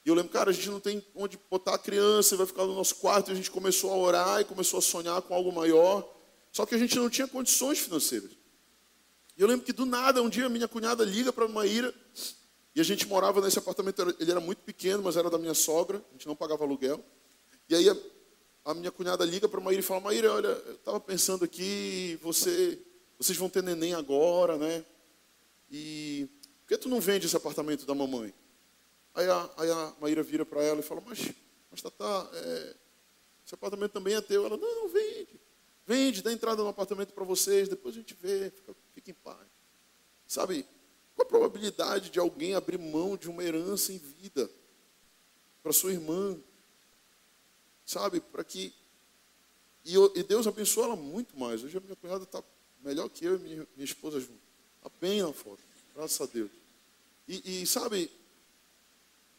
[0.05, 2.75] E eu lembro, cara, a gente não tem onde botar a criança, vai ficar no
[2.75, 3.29] nosso quarto.
[3.29, 6.07] E a gente começou a orar e começou a sonhar com algo maior.
[6.51, 8.31] Só que a gente não tinha condições financeiras.
[9.37, 11.93] E eu lembro que do nada, um dia minha cunhada liga para a Maíra.
[12.75, 16.03] E a gente morava nesse apartamento, ele era muito pequeno, mas era da minha sogra.
[16.09, 17.03] A gente não pagava aluguel.
[17.69, 17.95] E aí a,
[18.65, 22.19] a minha cunhada liga para a Maíra e fala: Maíra, olha, eu estava pensando aqui,
[22.21, 22.77] você,
[23.17, 24.83] vocês vão ter neném agora, né?
[25.71, 26.27] E
[26.61, 28.33] por que tu não vende esse apartamento da mamãe?
[29.13, 31.31] Aí a, aí a Maíra vira para ela e fala, mas,
[31.69, 32.75] mas Tatá, é,
[33.45, 34.45] esse apartamento também é teu.
[34.45, 35.39] Ela, não, não, vende.
[35.85, 39.47] Vende, dá entrada no apartamento para vocês, depois a gente vê, fica, fica em paz.
[40.25, 40.65] Sabe,
[41.15, 44.49] qual a probabilidade de alguém abrir mão de uma herança em vida
[45.61, 46.39] para sua irmã?
[47.85, 48.73] Sabe, para que.
[49.85, 51.63] E, e, Deus abençoou ela muito mais.
[51.63, 52.41] Hoje a minha cunhada está
[52.81, 54.41] melhor que eu e minha, minha esposa junto.
[54.77, 55.59] Está bem na foto,
[55.93, 56.49] graças a Deus.
[57.27, 58.09] E, e sabe,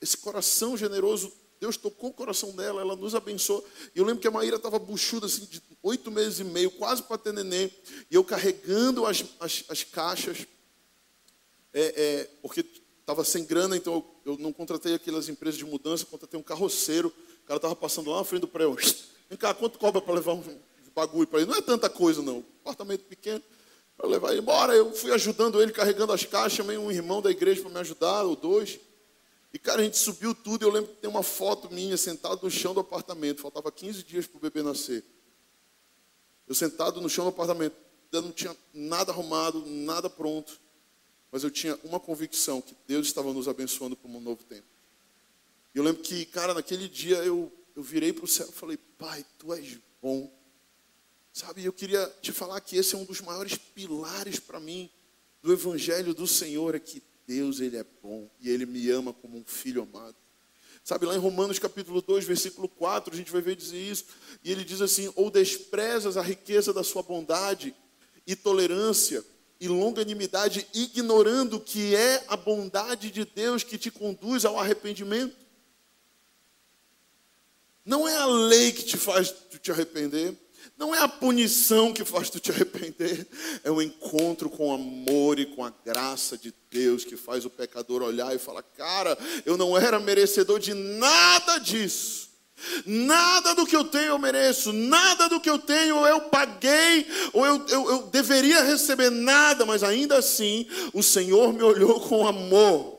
[0.00, 3.66] esse coração generoso, Deus tocou o coração dela, ela nos abençoou.
[3.94, 7.02] E eu lembro que a Maíra estava buchuda, assim, de oito meses e meio, quase
[7.02, 7.72] para ter neném,
[8.11, 10.46] e eu carregando as, as, as caixas,
[11.72, 12.64] é, é, porque
[13.00, 17.09] estava sem grana, então eu, eu, não contratei aquelas empresas de mudança, contratei um carroceiro,
[17.42, 18.76] o cara estava passando lá na frente do prédio,
[19.28, 20.42] vem cá, quanto cobra para levar um
[20.94, 21.50] bagulho para ele?
[21.50, 23.42] Não é tanta coisa não, apartamento pequeno,
[23.96, 24.74] para levar ele embora.
[24.74, 28.24] Eu fui ajudando ele, carregando as caixas, chamei um irmão da igreja para me ajudar,
[28.24, 28.78] ou dois.
[29.54, 30.64] E, cara, a gente subiu tudo.
[30.64, 33.40] Eu lembro que tem uma foto minha sentado no chão do apartamento.
[33.40, 35.04] Faltava 15 dias para o bebê nascer.
[36.48, 37.76] Eu sentado no chão do apartamento.
[38.10, 40.60] Eu não tinha nada arrumado, nada pronto.
[41.30, 44.66] Mas eu tinha uma convicção que Deus estava nos abençoando para um novo tempo.
[45.72, 48.76] E eu lembro que, cara, naquele dia eu, eu virei para o céu e falei:
[48.76, 50.32] Pai, tu és bom.
[51.32, 54.90] Sabe, eu queria te falar que esse é um dos maiores pilares para mim
[55.40, 59.38] do Evangelho do Senhor, é que Deus, Ele é bom e Ele me ama como
[59.38, 60.16] um filho amado.
[60.84, 64.04] Sabe, lá em Romanos capítulo 2, versículo 4, a gente vai ver dizer isso.
[64.44, 67.74] E ele diz assim: Ou desprezas a riqueza da sua bondade
[68.26, 69.24] e tolerância
[69.58, 75.34] e longanimidade, ignorando que é a bondade de Deus que te conduz ao arrependimento.
[77.82, 80.37] Não é a lei que te faz te arrepender,
[80.77, 83.27] não é a punição que faz tu te arrepender,
[83.62, 87.50] é o encontro com o amor e com a graça de Deus que faz o
[87.50, 92.24] pecador olhar e falar: Cara, eu não era merecedor de nada disso.
[92.87, 97.44] Nada do que eu tenho eu mereço, nada do que eu tenho eu paguei, ou
[97.44, 102.94] eu, eu, eu deveria receber nada, mas ainda assim o Senhor me olhou com amor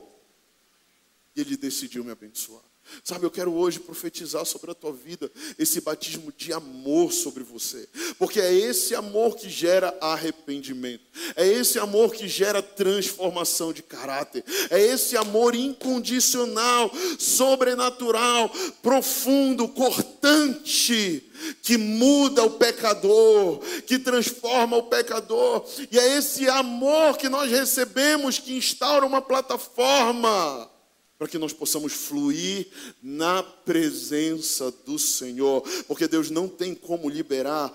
[1.34, 2.65] e Ele decidiu me abençoar.
[3.02, 7.88] Sabe, eu quero hoje profetizar sobre a tua vida esse batismo de amor sobre você,
[8.18, 14.44] porque é esse amor que gera arrependimento, é esse amor que gera transformação de caráter,
[14.70, 18.50] é esse amor incondicional, sobrenatural,
[18.82, 21.22] profundo, cortante,
[21.62, 28.38] que muda o pecador, que transforma o pecador, e é esse amor que nós recebemos
[28.38, 30.75] que instaura uma plataforma
[31.18, 32.68] para que nós possamos fluir
[33.02, 37.74] na presença do Senhor, porque Deus não tem como liberar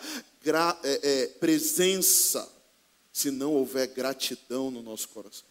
[0.84, 2.52] é, é, presença
[3.12, 5.46] se não houver gratidão no nosso coração.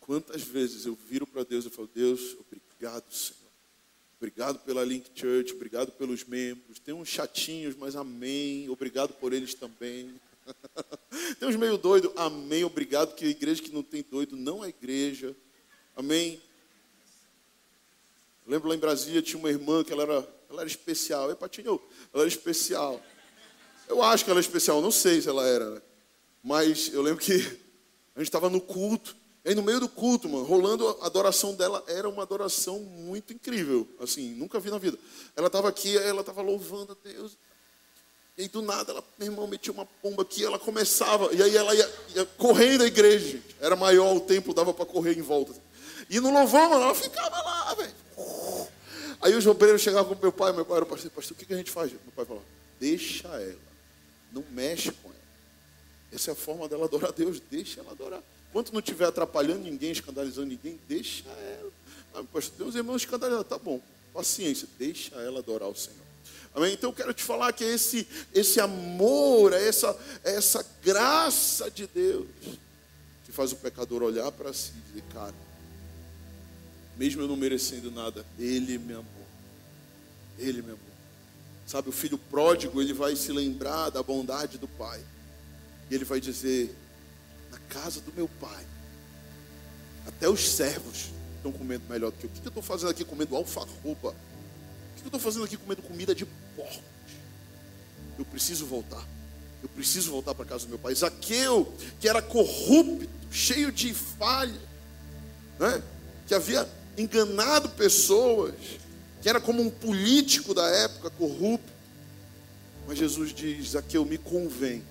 [0.00, 3.42] Quantas vezes eu viro para Deus e falo, Deus, obrigado, Senhor.
[4.18, 6.78] Obrigado pela Link Church, obrigado pelos membros.
[6.78, 8.68] Tem uns chatinhos, mas amém.
[8.68, 10.14] Obrigado por eles também.
[11.38, 14.68] tem uns meio doido, amém, obrigado, que a igreja que não tem doido não é
[14.68, 15.36] igreja,
[15.96, 16.40] amém.
[18.44, 21.34] Eu lembro lá em Brasília tinha uma irmã que ela era, ela era especial, é
[21.34, 21.80] Patinho,
[22.12, 23.00] ela era especial.
[23.88, 25.82] Eu acho que ela é especial, não sei se ela era, né?
[26.42, 27.34] mas eu lembro que
[28.14, 31.54] a gente estava no culto, e aí no meio do culto, mano, rolando a adoração
[31.54, 34.98] dela, era uma adoração muito incrível, assim, nunca vi na vida.
[35.36, 37.36] Ela estava aqui, ela estava louvando a Deus,
[38.36, 41.74] e do nada, ela, meu irmão, metia uma pomba aqui, ela começava, e aí ela
[41.74, 43.38] ia, ia correndo a igreja.
[43.60, 45.52] Era maior o tempo, dava para correr em volta.
[46.08, 47.92] E no louvor, mano, ela ficava lá, velho.
[49.20, 51.54] Aí os obreiros chegavam com meu pai, meu pai era pastor, pastor, o que, que
[51.54, 51.92] a gente faz?
[51.92, 52.42] Meu pai falou,
[52.80, 53.58] deixa ela,
[54.32, 55.22] não mexe com ela.
[56.10, 58.22] Essa é a forma dela adorar a Deus, deixa ela adorar.
[58.50, 61.70] Enquanto não estiver atrapalhando ninguém, escandalizando ninguém, deixa ela.
[62.14, 63.80] Ah, pastor, tem uns irmãos escandalizados, tá bom,
[64.12, 66.11] paciência, deixa ela adorar o Senhor.
[66.54, 66.74] Amém?
[66.74, 71.86] Então eu quero te falar que esse, esse amor, é essa, é essa graça de
[71.86, 72.26] Deus
[73.24, 75.34] que faz o pecador olhar para si e dizer, cara,
[76.96, 79.26] mesmo eu não merecendo nada, Ele me amou.
[80.38, 80.92] Ele me amou.
[81.66, 85.02] Sabe, o filho pródigo, ele vai se lembrar da bondade do pai.
[85.90, 86.74] E ele vai dizer:
[87.50, 88.64] Na casa do meu pai
[90.06, 92.30] Até os servos estão comendo melhor do que eu.
[92.30, 94.14] O que eu estou fazendo aqui comendo alfarroba?
[95.02, 96.24] Que eu estou fazendo aqui comendo comida de
[96.56, 96.80] porcos?
[98.18, 99.04] Eu preciso voltar.
[99.62, 100.94] Eu preciso voltar para casa do meu pai.
[100.94, 104.60] Zaqueu, que era corrupto, cheio de falha,
[105.58, 105.82] né?
[106.26, 108.54] que havia enganado pessoas,
[109.20, 111.72] que era como um político da época corrupto.
[112.86, 114.82] Mas Jesus diz: Zaqueu, me convém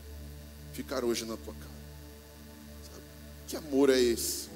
[0.73, 1.69] ficar hoje na tua casa.
[2.89, 3.03] Sabe?
[3.47, 4.49] Que amor é esse?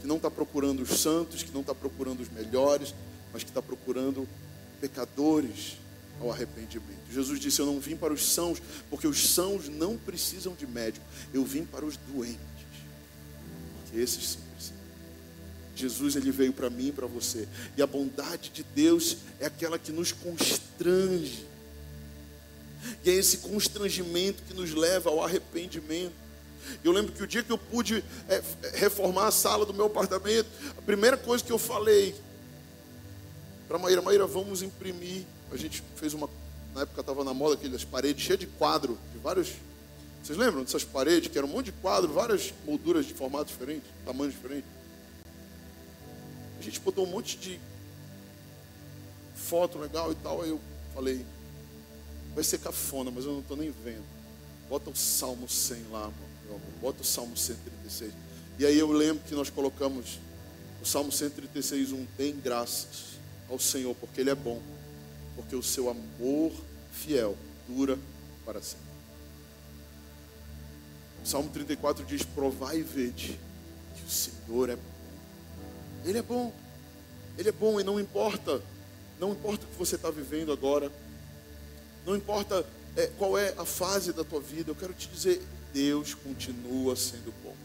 [0.00, 2.94] Que não está procurando os santos, que não está procurando os melhores,
[3.34, 4.28] mas que está procurando
[4.80, 5.76] pecadores
[6.20, 7.10] ao arrependimento.
[7.12, 11.04] Jesus disse: Eu não vim para os sãos, porque os sãos não precisam de médico.
[11.34, 12.38] Eu vim para os doentes,
[13.82, 14.76] porque esses sim precisam.
[15.74, 17.48] Jesus ele veio para mim e para você.
[17.76, 21.44] E a bondade de Deus é aquela que nos constrange.
[23.04, 26.12] E é esse constrangimento que nos leva ao arrependimento.
[26.84, 28.42] Eu lembro que o dia que eu pude é,
[28.74, 30.46] reformar a sala do meu apartamento,
[30.78, 32.14] a primeira coisa que eu falei
[33.68, 35.24] para Maíra, Maíra, vamos imprimir.
[35.50, 36.28] A gente fez uma,
[36.74, 39.52] na época estava na moda aquelas paredes cheias de quadro, de vários.
[40.22, 43.84] Vocês lembram dessas paredes que eram um monte de quadro, várias molduras de formato diferente,
[44.04, 44.68] tamanhos diferentes?
[46.58, 47.60] A gente botou um monte de
[49.34, 50.42] foto legal e tal.
[50.42, 50.60] Aí eu
[50.94, 51.24] falei,
[52.34, 54.04] vai ser cafona, mas eu não estou nem vendo.
[54.68, 56.10] Bota o Salmo 100 lá,
[56.46, 56.70] meu amor.
[56.80, 58.12] Bota o Salmo 136.
[58.58, 60.18] E aí eu lembro que nós colocamos
[60.82, 63.13] o Salmo 136, 1, tem graças
[63.48, 64.60] ao Senhor, porque Ele é bom,
[65.36, 66.52] porque o seu amor
[66.92, 67.36] fiel
[67.68, 67.98] dura
[68.44, 68.84] para sempre.
[71.24, 73.38] O Salmo 34 diz: Provai e vede
[73.96, 74.82] que o Senhor é bom.
[76.04, 76.52] Ele é bom,
[77.38, 78.60] Ele é bom e não importa,
[79.18, 80.90] não importa o que você está vivendo agora,
[82.04, 82.64] não importa
[82.96, 87.32] é, qual é a fase da tua vida, eu quero te dizer: Deus continua sendo
[87.42, 87.63] bom.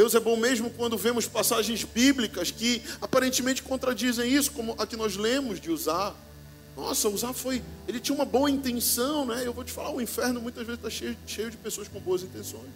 [0.00, 4.96] Deus é bom mesmo quando vemos passagens bíblicas que aparentemente contradizem isso, como a que
[4.96, 6.16] nós lemos de usar.
[6.74, 7.62] Nossa, usar foi.
[7.86, 9.42] Ele tinha uma boa intenção, né?
[9.44, 12.22] Eu vou te falar, o inferno muitas vezes está cheio, cheio de pessoas com boas
[12.22, 12.70] intenções.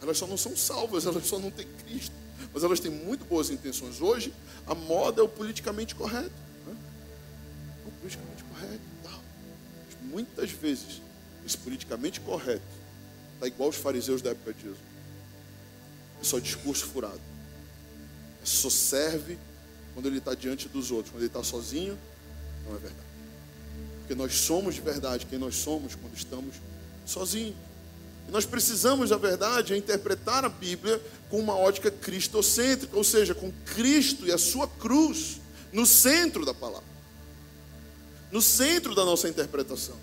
[0.00, 2.14] Elas só não são salvas, elas só não têm Cristo.
[2.50, 4.00] Mas elas têm muito boas intenções.
[4.00, 4.32] Hoje,
[4.66, 6.32] a moda é o politicamente correto.
[6.66, 6.74] Né?
[7.86, 8.80] O politicamente correto.
[9.02, 9.20] Tal.
[9.84, 11.02] Mas muitas vezes,
[11.44, 12.64] esse politicamente correto
[13.34, 14.93] está igual os fariseus da época de Jesus.
[16.24, 17.20] É só discurso furado.
[18.42, 19.38] É só serve
[19.92, 21.12] quando ele está diante dos outros.
[21.12, 21.98] Quando ele está sozinho,
[22.66, 23.04] não é verdade.
[23.98, 26.54] Porque nós somos de verdade quem nós somos quando estamos
[27.04, 27.54] sozinhos.
[28.26, 33.52] E nós precisamos, na verdade, interpretar a Bíblia com uma ótica cristocêntrica, ou seja, com
[33.74, 36.88] Cristo e a sua cruz no centro da palavra,
[38.32, 39.96] no centro da nossa interpretação.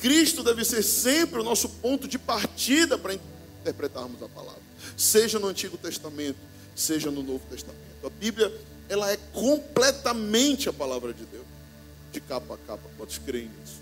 [0.00, 3.14] Cristo deve ser sempre o nosso ponto de partida para
[3.60, 4.62] interpretarmos a palavra,
[5.00, 6.38] seja no Antigo Testamento,
[6.76, 7.80] seja no Novo Testamento.
[8.04, 8.52] A Bíblia,
[8.88, 11.46] ela é completamente a palavra de Deus,
[12.12, 12.88] de capa a capa.
[12.98, 13.80] Quantos creem nisso?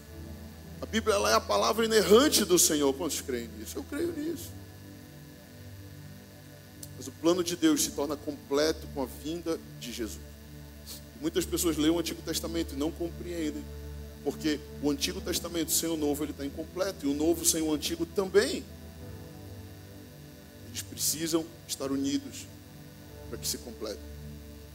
[0.80, 2.92] A Bíblia ela é a palavra inerrante do Senhor.
[2.94, 3.78] Quantos creem nisso?
[3.78, 4.50] Eu creio nisso.
[6.96, 10.20] Mas o plano de Deus se torna completo com a vinda de Jesus.
[11.20, 13.64] Muitas pessoas leem o Antigo Testamento e não compreendem.
[14.22, 17.06] Porque o Antigo Testamento sem o Novo ele está incompleto.
[17.06, 18.64] E o Novo sem o Antigo também.
[20.68, 22.46] Eles precisam estar unidos
[23.28, 24.00] para que se complete.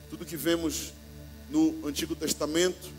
[0.10, 0.94] Tudo que vemos
[1.50, 2.92] no Antigo Testamento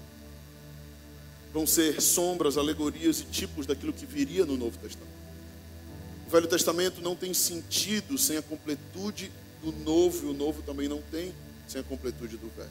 [1.52, 5.14] vão ser sombras, alegorias e tipos daquilo que viria no Novo Testamento.
[6.26, 9.30] O Velho Testamento não tem sentido sem a completude
[9.62, 11.32] do Novo, e o Novo também não tem
[11.68, 12.68] sem a completude do Velho.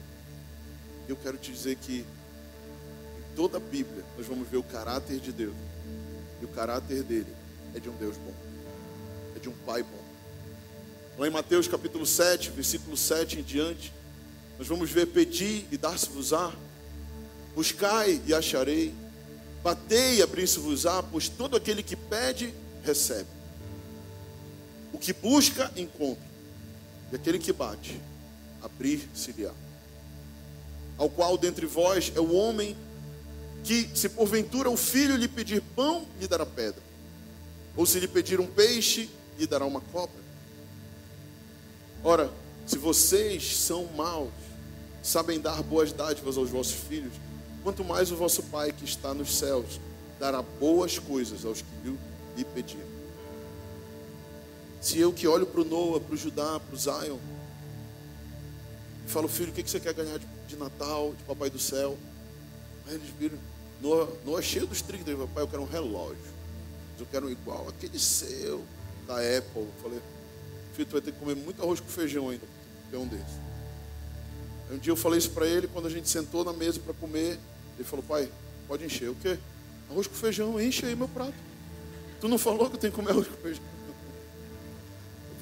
[1.08, 5.32] Eu quero te dizer que em toda a Bíblia nós vamos ver o caráter de
[5.32, 5.54] Deus.
[6.42, 7.32] E o caráter dele
[7.74, 8.34] é de um Deus bom,
[9.34, 10.03] é de um Pai bom.
[11.18, 13.92] Lá em Mateus capítulo 7, versículo 7 em diante,
[14.58, 16.52] nós vamos ver pedir e dar-se-vos-á
[17.54, 18.92] Buscai e acharei.
[19.62, 23.28] Batei e abri-se-vos-á, pois todo aquele que pede, recebe.
[24.92, 26.22] O que busca, encontra.
[27.10, 27.98] E aquele que bate,
[28.62, 29.52] abrir-se-lhe-á.
[30.98, 32.76] Ao qual dentre vós é o homem
[33.62, 36.82] que, se porventura o filho lhe pedir pão, lhe dará pedra.
[37.76, 39.08] Ou se lhe pedir um peixe,
[39.38, 40.23] lhe dará uma cobra.
[42.04, 42.30] Ora,
[42.66, 44.30] se vocês são maus,
[45.02, 47.14] sabem dar boas dádivas aos vossos filhos,
[47.62, 49.80] quanto mais o vosso Pai que está nos céus
[50.20, 51.98] dará boas coisas aos que
[52.36, 52.86] lhe pedirem.
[54.82, 57.18] Se eu que olho para o Noah, para o Judá, para o Zion,
[59.06, 61.96] e falo, filho, o que você quer ganhar de, Natal, de Papai do Céu?
[62.86, 63.38] Aí eles viram,
[63.80, 66.34] Noah, Noah cheio dos 30, papai, eu quero um relógio.
[67.00, 68.62] Eu quero um igual aquele seu
[69.06, 69.62] da Apple.
[69.62, 70.00] Eu falei,
[70.74, 72.46] filho, tu vai ter que comer muito arroz com feijão ainda,
[72.92, 73.34] é um desses.
[74.68, 76.94] Aí um dia eu falei isso para ele, quando a gente sentou na mesa para
[76.94, 77.38] comer,
[77.76, 78.30] ele falou, pai,
[78.66, 79.10] pode encher.
[79.10, 79.38] O quê?
[79.90, 81.34] Arroz com feijão, enche aí meu prato.
[82.20, 83.64] Tu não falou que eu tenho que comer arroz com feijão?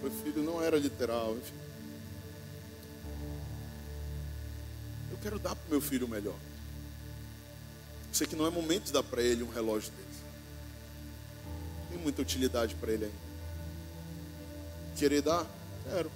[0.02, 1.54] Eu falei, filho, não era literal, enfim.
[5.12, 6.34] Eu quero dar para meu filho o melhor.
[6.34, 10.22] Eu sei que não é momento de dar para ele um relógio desse.
[11.88, 13.21] Tem muita utilidade para ele ainda.
[14.96, 15.46] Querer dar?
[15.84, 16.10] Quero.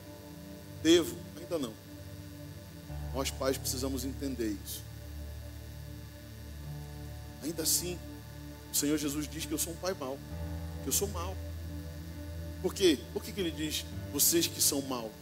[0.83, 1.17] Devo?
[1.39, 1.75] Ainda não.
[3.15, 4.83] Nós pais precisamos entender isso.
[7.43, 7.99] Ainda assim,
[8.73, 10.19] o Senhor Jesus diz que eu sou um pai mau,
[10.83, 11.37] que eu sou mau.
[12.61, 12.99] Por quê?
[13.13, 15.13] Por que, que ele diz vocês que são maus?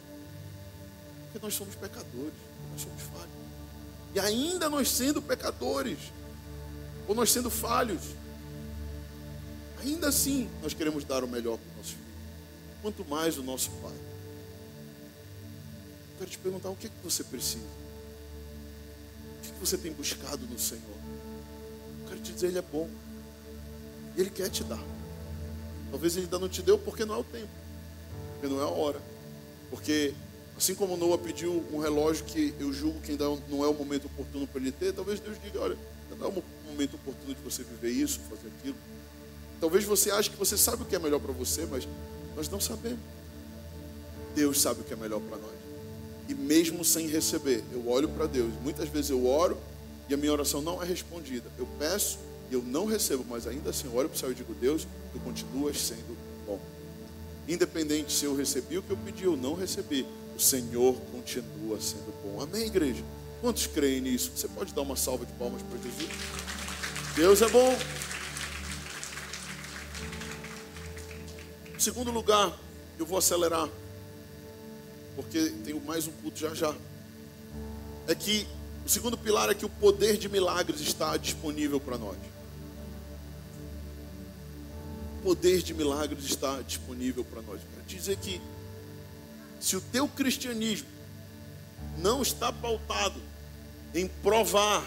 [1.24, 2.34] Porque nós somos pecadores,
[2.72, 3.34] nós somos falhos.
[4.14, 5.98] E ainda nós sendo pecadores,
[7.06, 8.02] ou nós sendo falhos,
[9.82, 12.03] ainda assim nós queremos dar o melhor para o nosso filho.
[12.84, 13.94] Quanto mais o nosso pai.
[13.94, 13.98] Eu
[16.18, 17.64] quero te perguntar o que, é que você precisa.
[17.64, 20.82] O que, é que você tem buscado no Senhor?
[22.02, 22.86] Eu quero te dizer, Ele é bom.
[24.18, 24.84] Ele quer te dar.
[25.90, 27.48] Talvez Ele ainda não te deu porque não é o tempo.
[28.34, 29.00] Porque não é a hora.
[29.70, 30.12] Porque
[30.54, 34.08] assim como Noah pediu um relógio que eu julgo que ainda não é o momento
[34.08, 35.78] oportuno para ele ter, talvez Deus diga, olha,
[36.18, 38.76] não é o momento oportuno de você viver isso, fazer aquilo.
[39.58, 41.88] Talvez você ache que você sabe o que é melhor para você, mas
[42.36, 43.00] nós não sabemos.
[44.34, 45.54] Deus sabe o que é melhor para nós.
[46.28, 48.52] E mesmo sem receber, eu olho para Deus.
[48.62, 49.56] Muitas vezes eu oro
[50.08, 51.48] e a minha oração não é respondida.
[51.58, 52.18] Eu peço
[52.50, 54.86] e eu não recebo, mas ainda assim eu olho para o céu e digo: Deus,
[55.12, 56.16] tu continuas sendo
[56.46, 56.60] bom.
[57.46, 60.06] Independente se eu recebi o que eu pedi ou não recebi,
[60.36, 62.42] o Senhor continua sendo bom.
[62.42, 63.04] Amém, igreja?
[63.40, 64.32] Quantos creem nisso?
[64.34, 66.10] Você pode dar uma salva de palmas para Jesus?
[67.14, 67.76] Deus é bom.
[71.84, 72.50] Segundo lugar,
[72.98, 73.68] eu vou acelerar,
[75.14, 76.74] porque tenho mais um culto já já.
[78.08, 78.46] É que
[78.86, 82.16] o segundo pilar é que o poder de milagres está disponível para nós.
[85.18, 87.60] O poder de milagres está disponível para nós.
[87.60, 88.40] Quero dizer que
[89.60, 90.88] se o teu cristianismo
[91.98, 93.20] não está pautado
[93.94, 94.82] em provar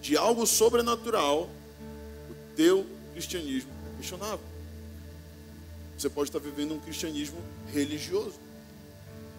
[0.00, 1.50] de algo sobrenatural,
[2.30, 4.47] o teu cristianismo é questionável.
[5.98, 7.42] Você pode estar vivendo um cristianismo
[7.72, 8.38] religioso.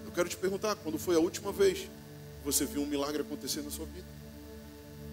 [0.05, 1.89] Eu quero te perguntar, quando foi a última vez que
[2.43, 4.07] você viu um milagre acontecer na sua vida?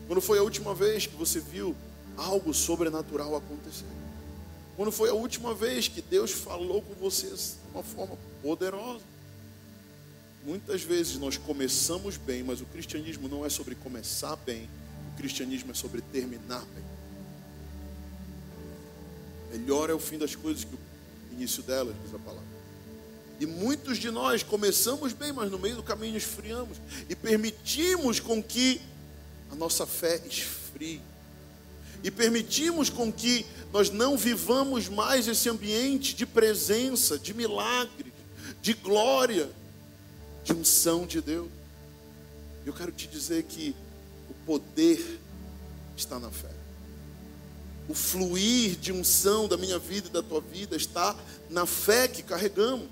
[0.09, 1.77] Quando foi a última vez que você viu
[2.17, 3.87] algo sobrenatural acontecer?
[4.75, 9.05] Quando foi a última vez que Deus falou com você de uma forma poderosa?
[10.45, 14.69] Muitas vezes nós começamos bem, mas o cristianismo não é sobre começar bem,
[15.13, 16.85] o cristianismo é sobre terminar bem.
[19.53, 20.96] Melhor é o fim das coisas que o
[21.37, 22.57] início delas, diz a palavra.
[23.39, 26.79] E muitos de nós começamos bem, mas no meio do caminho esfriamos
[27.09, 28.81] e permitimos com que
[29.51, 31.01] a nossa fé esfrie.
[32.03, 38.13] E permitimos com que nós não vivamos mais esse ambiente de presença, de milagres,
[38.63, 39.51] de glória,
[40.45, 41.49] de unção de Deus.
[42.65, 43.75] Eu quero te dizer que
[44.31, 45.21] o poder
[45.97, 46.56] está na fé.
[47.89, 51.17] O fluir de unção da minha vida e da tua vida está
[51.49, 52.89] na fé que carregamos.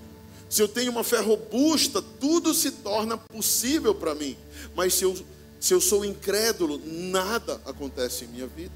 [0.49, 4.37] Se eu tenho uma fé robusta, tudo se torna possível para mim.
[4.75, 5.15] Mas se eu,
[5.59, 8.73] se eu sou incrédulo, nada acontece em minha vida.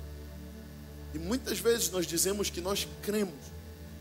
[1.14, 3.34] E muitas vezes nós dizemos que nós cremos,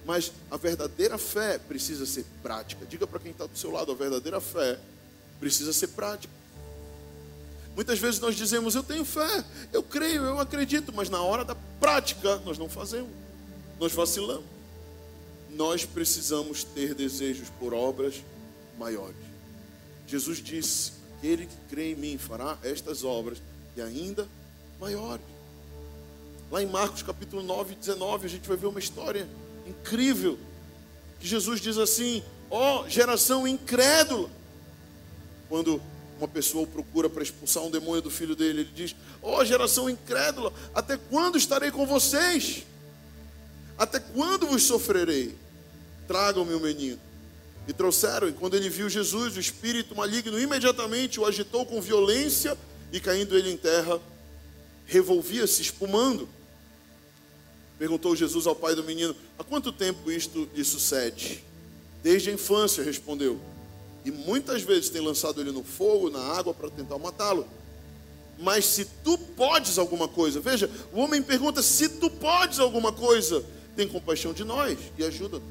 [0.05, 2.85] mas a verdadeira fé precisa ser prática.
[2.87, 4.79] Diga para quem está do seu lado: a verdadeira fé
[5.39, 6.33] precisa ser prática.
[7.79, 11.55] Muitas vezes nós dizemos: Eu tenho fé, eu creio, eu acredito, mas na hora da
[11.79, 13.13] prática nós não fazemos,
[13.79, 14.45] nós vacilamos.
[15.51, 18.17] Nós precisamos ter desejos por obras
[18.77, 19.15] maiores.
[20.09, 23.41] Jesus disse: Aquele que crê em mim fará estas obras
[23.77, 24.27] e ainda
[24.81, 25.25] maiores.
[26.51, 29.29] Lá em Marcos capítulo 9, 19, a gente vai ver uma história
[29.65, 30.37] incrível.
[31.21, 34.29] Que Jesus diz assim: ó oh, geração incrédula.
[35.49, 35.81] Quando
[36.19, 39.45] uma pessoa o procura para expulsar um demônio do filho dele, ele diz: ó oh,
[39.45, 42.65] geração incrédula, até quando estarei com vocês?
[43.79, 45.37] Até quando vos sofrerei?
[46.09, 46.99] Tragam-me o menino.
[47.67, 52.57] E trouxeram, e quando ele viu Jesus, o espírito maligno imediatamente o agitou com violência
[52.91, 54.01] e caindo ele em terra,
[54.87, 56.29] revolvia-se, espumando.
[57.79, 61.45] Perguntou Jesus ao pai do menino: Há quanto tempo isto lhe sucede?
[62.03, 63.41] Desde a infância, respondeu.
[64.09, 67.47] E muitas vezes tem lançado ele no fogo, na água, para tentar matá-lo.
[68.39, 73.45] Mas se tu podes alguma coisa, veja, o homem pergunta: se tu podes alguma coisa,
[73.77, 75.47] tem compaixão de nós e ajuda-nos.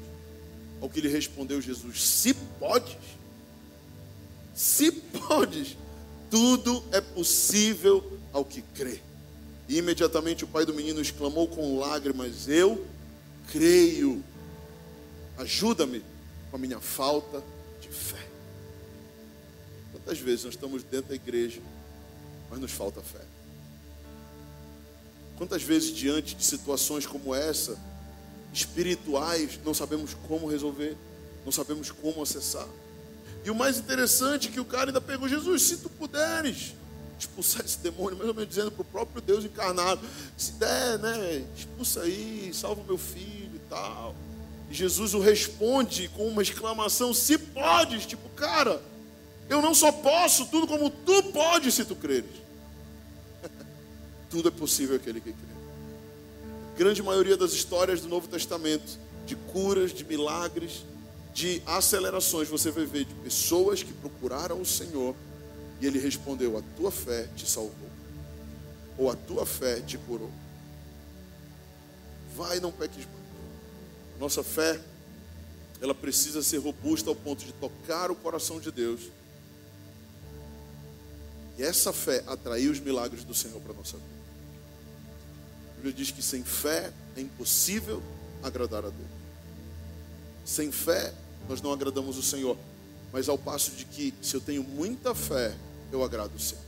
[0.80, 2.96] Ao que lhe respondeu Jesus: Se podes,
[4.52, 5.76] se podes,
[6.28, 9.00] tudo é possível ao que crê.
[9.68, 12.84] E imediatamente o pai do menino exclamou com lágrimas: Eu
[13.52, 14.20] creio.
[15.36, 16.02] Ajuda-me
[16.50, 17.40] com a minha falta
[17.80, 18.27] de fé.
[20.08, 21.60] Quantas vezes nós estamos dentro da igreja,
[22.48, 23.20] mas nos falta fé?
[25.36, 27.78] Quantas vezes, diante de situações como essa,
[28.50, 30.96] espirituais, não sabemos como resolver,
[31.44, 32.66] não sabemos como acessar?
[33.44, 36.72] E o mais interessante é que o cara ainda pegou Jesus, se tu puderes
[37.18, 40.00] expulsar esse demônio, mais ou menos dizendo para o próprio Deus encarnado,
[40.38, 44.16] se der, né, expulsa aí, salva o meu filho e tal.
[44.70, 48.80] E Jesus o responde com uma exclamação, se podes, tipo, cara,
[49.48, 52.30] eu não só posso tudo como tu podes se tu creres.
[54.30, 55.48] tudo é possível aquele que crê.
[56.74, 60.84] A grande maioria das histórias do Novo Testamento, de curas, de milagres,
[61.32, 65.14] de acelerações, você vai ver de pessoas que procuraram o Senhor
[65.80, 67.90] e ele respondeu: A tua fé te salvou,
[68.96, 70.30] ou a tua fé te curou.
[72.36, 73.06] Vai, não peques.
[74.18, 74.80] Nossa fé,
[75.80, 79.02] ela precisa ser robusta ao ponto de tocar o coração de Deus.
[81.58, 84.18] E essa fé atrair os milagres do Senhor para a nossa vida.
[85.72, 88.00] A Bíblia diz que sem fé é impossível
[88.42, 89.10] agradar a Deus.
[90.44, 91.12] Sem fé,
[91.48, 92.56] nós não agradamos o Senhor.
[93.12, 95.52] Mas ao passo de que, se eu tenho muita fé,
[95.90, 96.62] eu agrado o Senhor.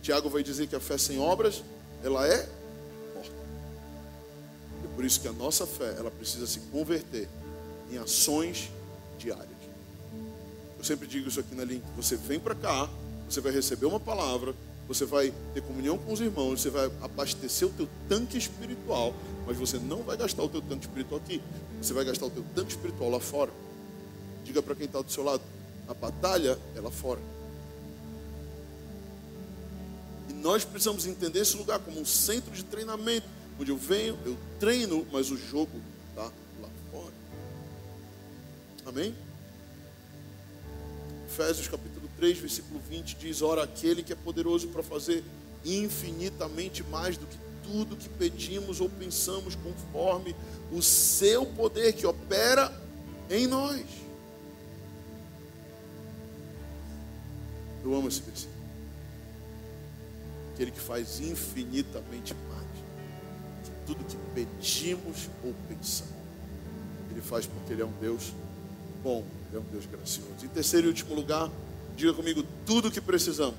[0.00, 1.62] Tiago vai dizer que a fé sem obras,
[2.02, 2.48] ela é
[3.14, 3.30] morta.
[4.84, 7.28] E por isso que a nossa fé, ela precisa se converter
[7.90, 8.70] em ações
[9.18, 9.58] diárias.
[10.78, 12.88] Eu sempre digo isso aqui na linha, você vem para cá,
[13.28, 14.54] você vai receber uma palavra,
[14.88, 19.14] você vai ter comunhão com os irmãos, você vai abastecer o teu tanque espiritual,
[19.46, 21.42] mas você não vai gastar o teu tanque espiritual aqui.
[21.80, 23.50] Você vai gastar o teu tanque espiritual lá fora.
[24.44, 25.42] Diga para quem está do seu lado,
[25.86, 27.20] a batalha é lá fora.
[30.30, 33.26] E nós precisamos entender esse lugar como um centro de treinamento,
[33.60, 36.24] onde eu venho, eu treino, mas o jogo está
[36.62, 37.12] lá fora.
[38.86, 39.14] Amém?
[41.26, 45.24] Efésios capítulo 3, versículo 20 diz: Ora, aquele que é poderoso para fazer
[45.64, 50.34] infinitamente mais do que tudo que pedimos ou pensamos, conforme
[50.72, 52.72] o seu poder que opera
[53.30, 53.84] em nós.
[57.84, 58.58] Eu amo esse versículo
[60.58, 62.66] aquele que faz infinitamente mais
[63.62, 66.12] que tudo que pedimos ou pensamos.
[67.12, 68.32] Ele faz porque Ele é um Deus
[69.04, 70.44] bom, Ele é um Deus gracioso.
[70.44, 71.48] Em terceiro e último lugar,
[71.98, 73.58] diga comigo tudo que precisamos.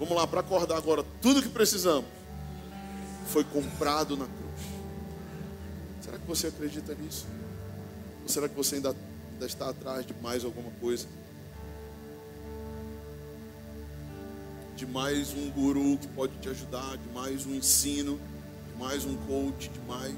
[0.00, 2.06] Vamos lá, para acordar agora, tudo que precisamos
[3.28, 4.66] foi comprado na cruz.
[6.00, 7.26] Será que você acredita nisso?
[8.22, 8.96] Ou será que você ainda,
[9.32, 11.06] ainda está atrás de mais alguma coisa?
[14.76, 18.20] de mais um guru que pode te ajudar, de mais um ensino,
[18.70, 20.14] de mais um coach, de mais?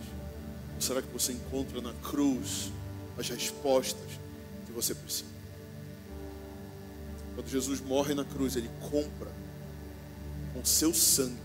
[0.75, 2.73] Ou será que você encontra na cruz
[3.17, 4.11] as respostas
[4.67, 5.38] que você precisa?
[7.49, 9.33] Jesus morre na cruz, ele compra
[10.53, 11.37] com seu sangue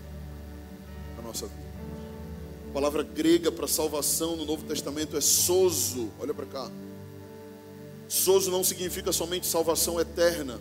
[1.18, 1.64] a nossa vida.
[2.70, 6.10] A palavra grega para salvação no Novo Testamento é sozo.
[6.18, 6.70] Olha para cá.
[8.08, 10.60] Sozo não significa somente salvação eterna,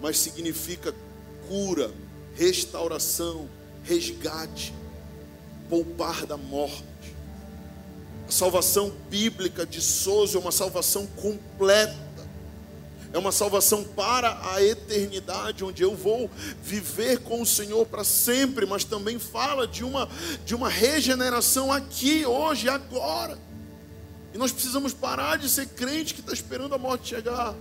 [0.00, 0.94] mas significa
[1.48, 1.92] cura,
[2.34, 3.48] restauração,
[3.84, 4.74] resgate,
[5.68, 6.84] poupar da morte.
[8.28, 12.09] A salvação bíblica de Souza é uma salvação completa.
[13.12, 16.30] É uma salvação para a eternidade, onde eu vou
[16.62, 20.08] viver com o Senhor para sempre, mas também fala de uma,
[20.44, 23.36] de uma regeneração aqui, hoje, agora.
[24.32, 27.54] E nós precisamos parar de ser crente que está esperando a morte chegar.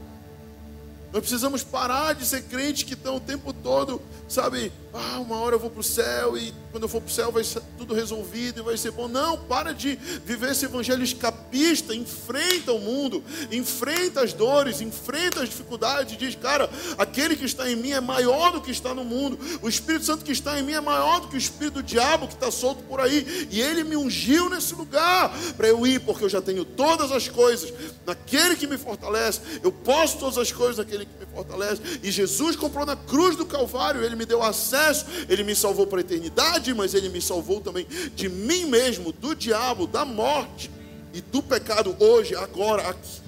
[1.11, 4.71] Nós precisamos parar de ser crente que estão o tempo todo, sabe?
[4.93, 7.31] Ah, uma hora eu vou para o céu e quando eu for para o céu
[7.31, 9.07] vai ser tudo resolvido e vai ser bom.
[9.07, 9.95] Não, para de
[10.25, 11.95] viver esse evangelho escapista.
[11.95, 16.17] Enfrenta o mundo, enfrenta as dores, enfrenta as dificuldades.
[16.17, 19.39] Diz, cara, aquele que está em mim é maior do que está no mundo.
[19.61, 22.27] O Espírito Santo que está em mim é maior do que o Espírito do diabo
[22.27, 23.47] que está solto por aí.
[23.51, 27.27] E ele me ungiu nesse lugar para eu ir, porque eu já tenho todas as
[27.27, 27.73] coisas
[28.05, 29.41] naquele que me fortalece.
[29.63, 31.81] Eu posso todas as coisas naquele que me fortalece.
[32.03, 35.99] E Jesus comprou na cruz do Calvário, ele me deu acesso, ele me salvou para
[35.99, 37.85] a eternidade, mas ele me salvou também
[38.15, 40.69] de mim mesmo, do diabo, da morte
[41.13, 43.21] e do pecado hoje, agora, aqui.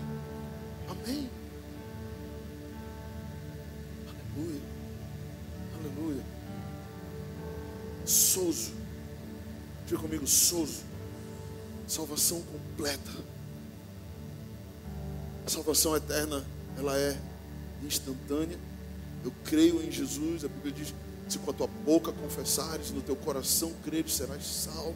[0.90, 1.30] Amém.
[4.08, 4.62] Aleluia.
[5.80, 6.24] Aleluia.
[8.06, 8.72] Soso.
[9.88, 10.82] Diga comigo, soso.
[11.88, 13.12] Salvação completa.
[15.46, 16.46] A salvação eterna,
[16.78, 17.18] ela é
[17.84, 18.58] instantânea.
[19.24, 20.94] Eu creio em Jesus, a Bíblia diz:
[21.32, 24.96] se com a tua boca confessares, no teu coração creres, serás salvo.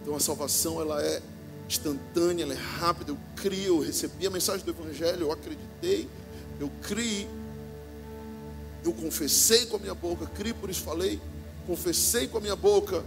[0.00, 1.20] Então a salvação ela é
[1.68, 3.10] instantânea, ela é rápida.
[3.10, 6.08] Eu creio, eu recebi a mensagem do Evangelho, eu acreditei,
[6.60, 7.28] eu criei,
[8.84, 11.20] eu confessei com a minha boca, criei, por isso falei,
[11.66, 13.04] confessei com a minha boca,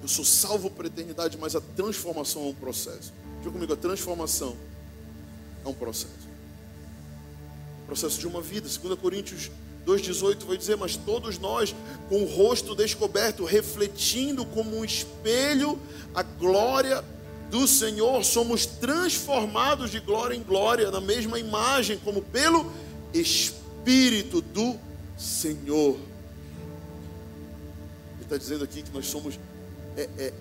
[0.00, 3.12] eu sou salvo para a eternidade, mas a transformação é um processo.
[3.40, 4.56] Diga comigo, a transformação
[5.64, 6.28] é um processo.
[7.86, 8.68] Processo de uma vida.
[8.68, 9.50] 2 Coríntios
[9.88, 11.74] 2,18 vai dizer, mas todos nós,
[12.10, 15.78] com o rosto descoberto, refletindo como um espelho
[16.14, 17.02] a glória
[17.50, 22.70] do Senhor, somos transformados de glória em glória, na mesma imagem, como pelo
[23.14, 24.78] Espírito do
[25.16, 25.94] Senhor.
[28.14, 29.40] Ele está dizendo aqui que nós somos
[29.96, 30.32] é, é,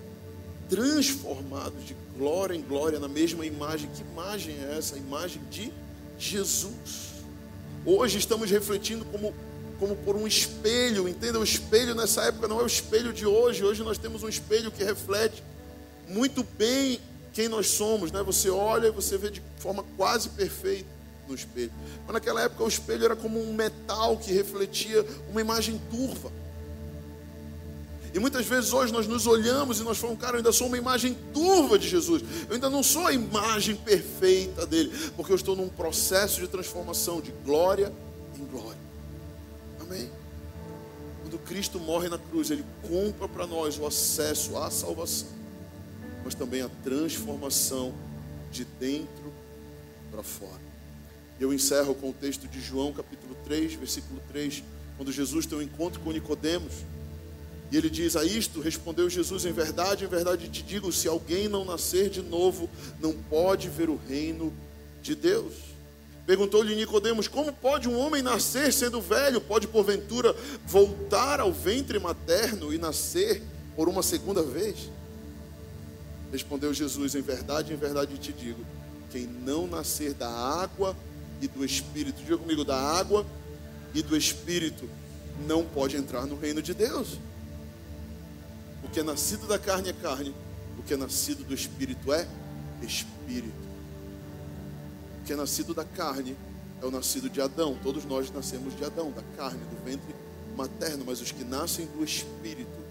[0.68, 3.90] transformados de glória em glória na mesma imagem.
[3.96, 4.96] Que imagem é essa?
[4.96, 5.72] A imagem de
[6.20, 7.17] Jesus.
[7.90, 9.34] Hoje estamos refletindo como,
[9.80, 11.40] como por um espelho, entenda?
[11.40, 13.64] O espelho nessa época não é o espelho de hoje.
[13.64, 15.42] Hoje nós temos um espelho que reflete
[16.06, 17.00] muito bem
[17.32, 18.22] quem nós somos, né?
[18.24, 20.90] Você olha e você vê de forma quase perfeita
[21.30, 21.72] no espelho.
[22.06, 26.30] Mas naquela época o espelho era como um metal que refletia uma imagem turva.
[28.18, 30.78] E muitas vezes hoje nós nos olhamos e nós falamos, cara, eu ainda sou uma
[30.78, 32.24] imagem turva de Jesus.
[32.50, 37.22] Eu ainda não sou a imagem perfeita dele, porque eu estou num processo de transformação
[37.22, 37.94] de glória
[38.36, 38.80] em glória.
[39.80, 40.10] Amém?
[41.22, 45.30] Quando Cristo morre na cruz, ele compra para nós o acesso à salvação,
[46.26, 47.94] mas também a transformação
[48.52, 49.32] de dentro
[50.10, 50.60] para fora.
[51.40, 54.64] Eu encerro com o texto de João, capítulo 3, versículo 3,
[54.98, 56.74] quando Jesus tem um encontro com Nicodemos.
[57.72, 61.48] E ele diz: A isto respondeu Jesus: Em verdade, em verdade te digo: se alguém
[61.48, 64.54] não nascer de novo, não pode ver o reino
[65.02, 65.54] de Deus.
[66.26, 69.42] Perguntou-lhe Nicodemos: Como pode um homem nascer sendo velho?
[69.42, 73.42] Pode porventura voltar ao ventre materno e nascer
[73.76, 74.90] por uma segunda vez?
[76.32, 78.66] Respondeu Jesus: Em verdade, em verdade te digo:
[79.10, 80.96] quem não nascer da água
[81.42, 83.26] e do espírito, diga comigo, da água
[83.94, 84.90] e do espírito,
[85.48, 87.18] não pode entrar no reino de Deus.
[88.88, 90.34] O que é nascido da carne é carne,
[90.80, 92.28] o que é nascido do espírito é
[92.82, 93.68] espírito.
[95.22, 96.36] O que é nascido da carne
[96.82, 97.78] é o nascido de Adão.
[97.84, 100.16] Todos nós nascemos de Adão, da carne, do ventre
[100.56, 102.88] materno, mas os que nascem do espírito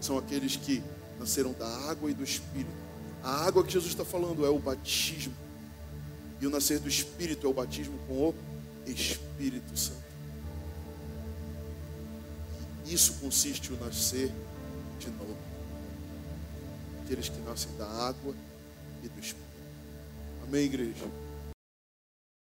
[0.00, 0.82] são aqueles que
[1.18, 2.70] nasceram da água e do espírito.
[3.22, 5.34] A água que Jesus está falando é o batismo.
[6.40, 8.34] E o nascer do espírito é o batismo com o
[8.86, 10.00] Espírito Santo.
[12.86, 14.32] Isso consiste o nascer
[15.00, 15.36] de novo.
[17.02, 18.34] Aqueles que nascem da água
[19.02, 19.50] e do Espírito.
[20.44, 21.04] Amém, igreja?